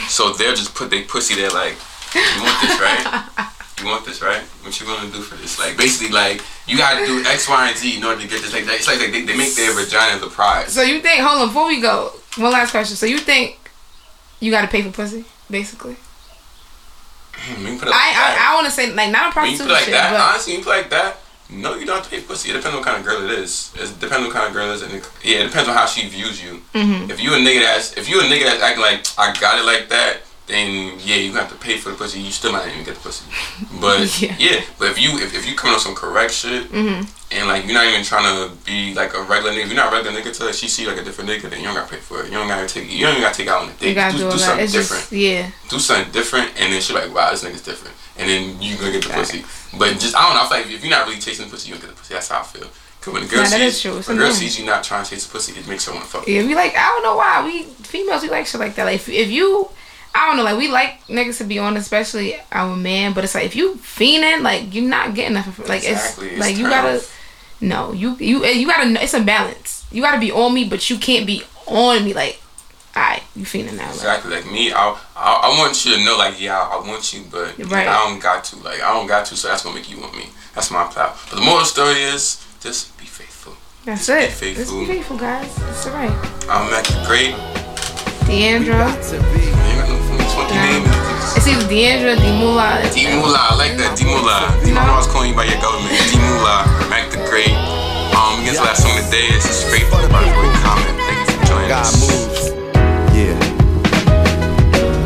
[0.08, 1.76] so they'll just put their pussy there like,
[2.14, 3.48] you want this, right?
[3.82, 4.40] You want this, right?
[4.62, 5.58] What you gonna do for this?
[5.58, 8.52] Like basically, like you gotta do X, Y, and Z in order to get this.
[8.52, 10.72] Like it's like they, they make their vagina the prize.
[10.72, 11.20] So you think?
[11.20, 12.94] Hold on, before we go, one last question.
[12.96, 13.58] So you think
[14.40, 15.96] you gotta pay for pussy, basically?
[17.34, 19.40] Hmm, When you put it like I I, I want to say like not a
[19.40, 21.16] when you prostitute put like shit, that, but honestly, you put like that.
[21.50, 22.50] No, you don't have to pay for pussy.
[22.50, 23.72] It depends on what kind of girl it is.
[23.74, 25.74] It depends on what kind of girl it is, and it, yeah, it depends on
[25.74, 26.62] how she views you.
[26.72, 27.10] Mhm.
[27.10, 29.64] If you a nigga that's if you a nigga that's acting like I got it
[29.64, 32.20] like that, then yeah, you have to pay for the pussy.
[32.20, 33.24] You still might not even get the pussy.
[33.80, 34.34] But Yeah.
[34.38, 37.06] yeah, but if you if, if you coming on some correct shit Mhm.
[37.30, 39.92] and like you're not even trying to be like a regular nigga, if you're not
[39.92, 41.90] a regular nigga to her, she see like a different nigga, then you don't gotta
[41.90, 42.26] pay for it.
[42.26, 43.88] You don't gotta take you don't even gotta take out on a date.
[43.90, 45.50] you gotta do, do, do something It's different just yeah.
[45.68, 48.92] do something different, and then she like, wow, this nigga's different, and then you gonna
[48.92, 49.44] get the pussy.
[49.78, 50.42] But just I don't know.
[50.42, 52.14] I feel like if you're not really chasing the pussy, you don't get the pussy.
[52.14, 52.66] That's how I feel.
[53.00, 53.96] Cause when a girl Nah, sees is true.
[53.98, 55.92] It's when a girl sees you not trying to chase the pussy, it makes her
[55.92, 56.28] want to fuck.
[56.28, 56.34] you.
[56.40, 58.84] Yeah, we like I don't know why we females we like shit like that.
[58.84, 59.68] Like if, if you
[60.14, 63.12] I don't know, like we like niggas to be on, especially our man.
[63.14, 65.52] But it's like if you fiending, like you're not getting nothing.
[65.54, 67.02] For, like Exactly, it's it's like you gotta
[67.60, 68.88] no, you you eh, you gotta.
[68.88, 69.86] know- It's a balance.
[69.90, 72.12] You gotta be on me, but you can't be on me.
[72.12, 72.40] Like,
[72.96, 73.86] alright, you fiending now.
[73.86, 74.34] Like, Exactly.
[74.36, 77.56] Like me, I, I I want you to know like yeah, I want you, but
[77.70, 77.86] Right.
[77.88, 78.56] I don't got to.
[78.56, 80.26] Like I don't got to, so that's gonna make you want me.
[80.54, 81.14] That's my plow.
[81.30, 83.54] But the moral of the story is just be faithful.
[83.84, 84.54] that's Just be it.
[84.56, 84.80] Just faithful.
[84.80, 85.46] be faithful, guys.
[85.70, 86.10] It's alright.
[86.50, 87.34] I'm Mac the Great.
[88.28, 89.71] Deandra.
[90.50, 91.38] You ain't got no funky.
[91.38, 92.82] It's either Deandra, DeeMulaa.
[92.94, 93.94] D Moolah, I like that.
[93.98, 94.66] DeeMulaa.
[94.66, 95.94] You know, I was calling you by your government.
[96.10, 97.54] DeeMulaa, Mac the Great.
[98.12, 100.92] Um, against the last song of the day is just faithful by the great Common.
[100.98, 101.94] Thank you for joining God us.
[102.02, 102.52] moves.
[103.16, 103.38] Yeah.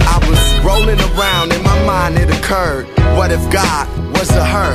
[0.09, 2.87] I was rolling around in my mind, it occurred.
[3.17, 4.75] What if God was a her?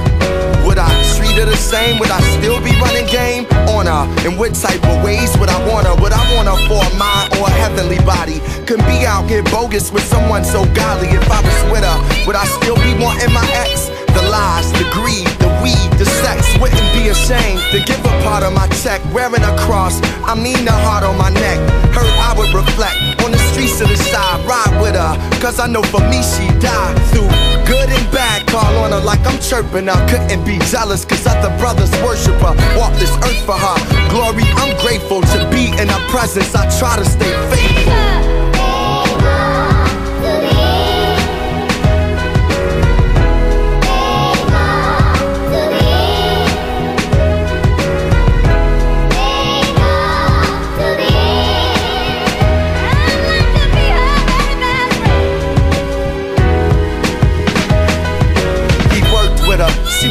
[0.66, 0.89] Would I
[1.38, 1.99] her the same?
[1.99, 4.03] Would I still be running game on her?
[4.27, 5.95] In what type of ways would I want her?
[6.01, 8.39] Would I want her for a mind or a heavenly body?
[8.65, 11.09] Couldn't be out here bogus with someone so godly.
[11.09, 13.89] If I was with her, would I still be wanting my ex?
[14.11, 18.43] The lies, the greed, the weed, the sex wouldn't be ashamed to give a part
[18.43, 18.99] of my check.
[19.13, 21.59] Wearing a cross, I mean the heart on my neck.
[21.95, 25.13] Hurt I would reflect on the streets of the side, ride with her.
[25.39, 28.45] Cause I know for me she died through good and bad.
[28.47, 29.99] Call on her like I'm chirping her.
[30.11, 32.53] Couldn't be jealous cause other brothers worship her.
[32.78, 33.78] Walk this earth for her.
[34.09, 36.53] Glory, I'm grateful to be in her presence.
[36.53, 38.20] I try to stay faithful.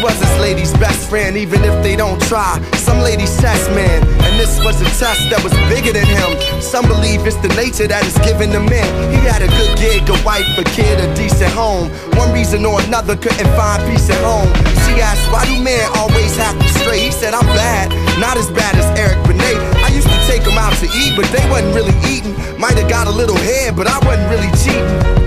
[0.03, 2.61] Was his lady's best friend, even if they don't try.
[2.77, 6.31] Some ladies test man, and this was a test that was bigger than him.
[6.61, 8.89] Some believe it's the nature that is given to men.
[9.13, 11.89] He had a good gig, a wife, a kid, a decent home.
[12.17, 14.49] One reason or another couldn't find peace at home.
[14.89, 17.01] She asked, why do men always have to stray?
[17.01, 19.59] He said, I'm bad, not as bad as Eric Benet.
[19.85, 22.35] I used to take them out to eat, but they wasn't really eating.
[22.59, 25.20] Might have got a little head, but I wasn't really cheating.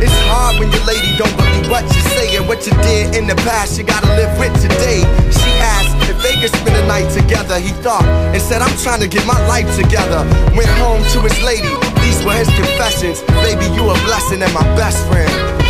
[1.73, 3.79] What you say and what you did in the past.
[3.79, 5.01] You gotta live with today.
[5.33, 7.57] She asked if they could spend a night together.
[7.57, 10.21] He thought and said, I'm trying to get my life together.
[10.53, 11.73] Went home to his lady.
[12.05, 13.21] These were his confessions.
[13.41, 15.62] Baby, you a blessing and my best friend.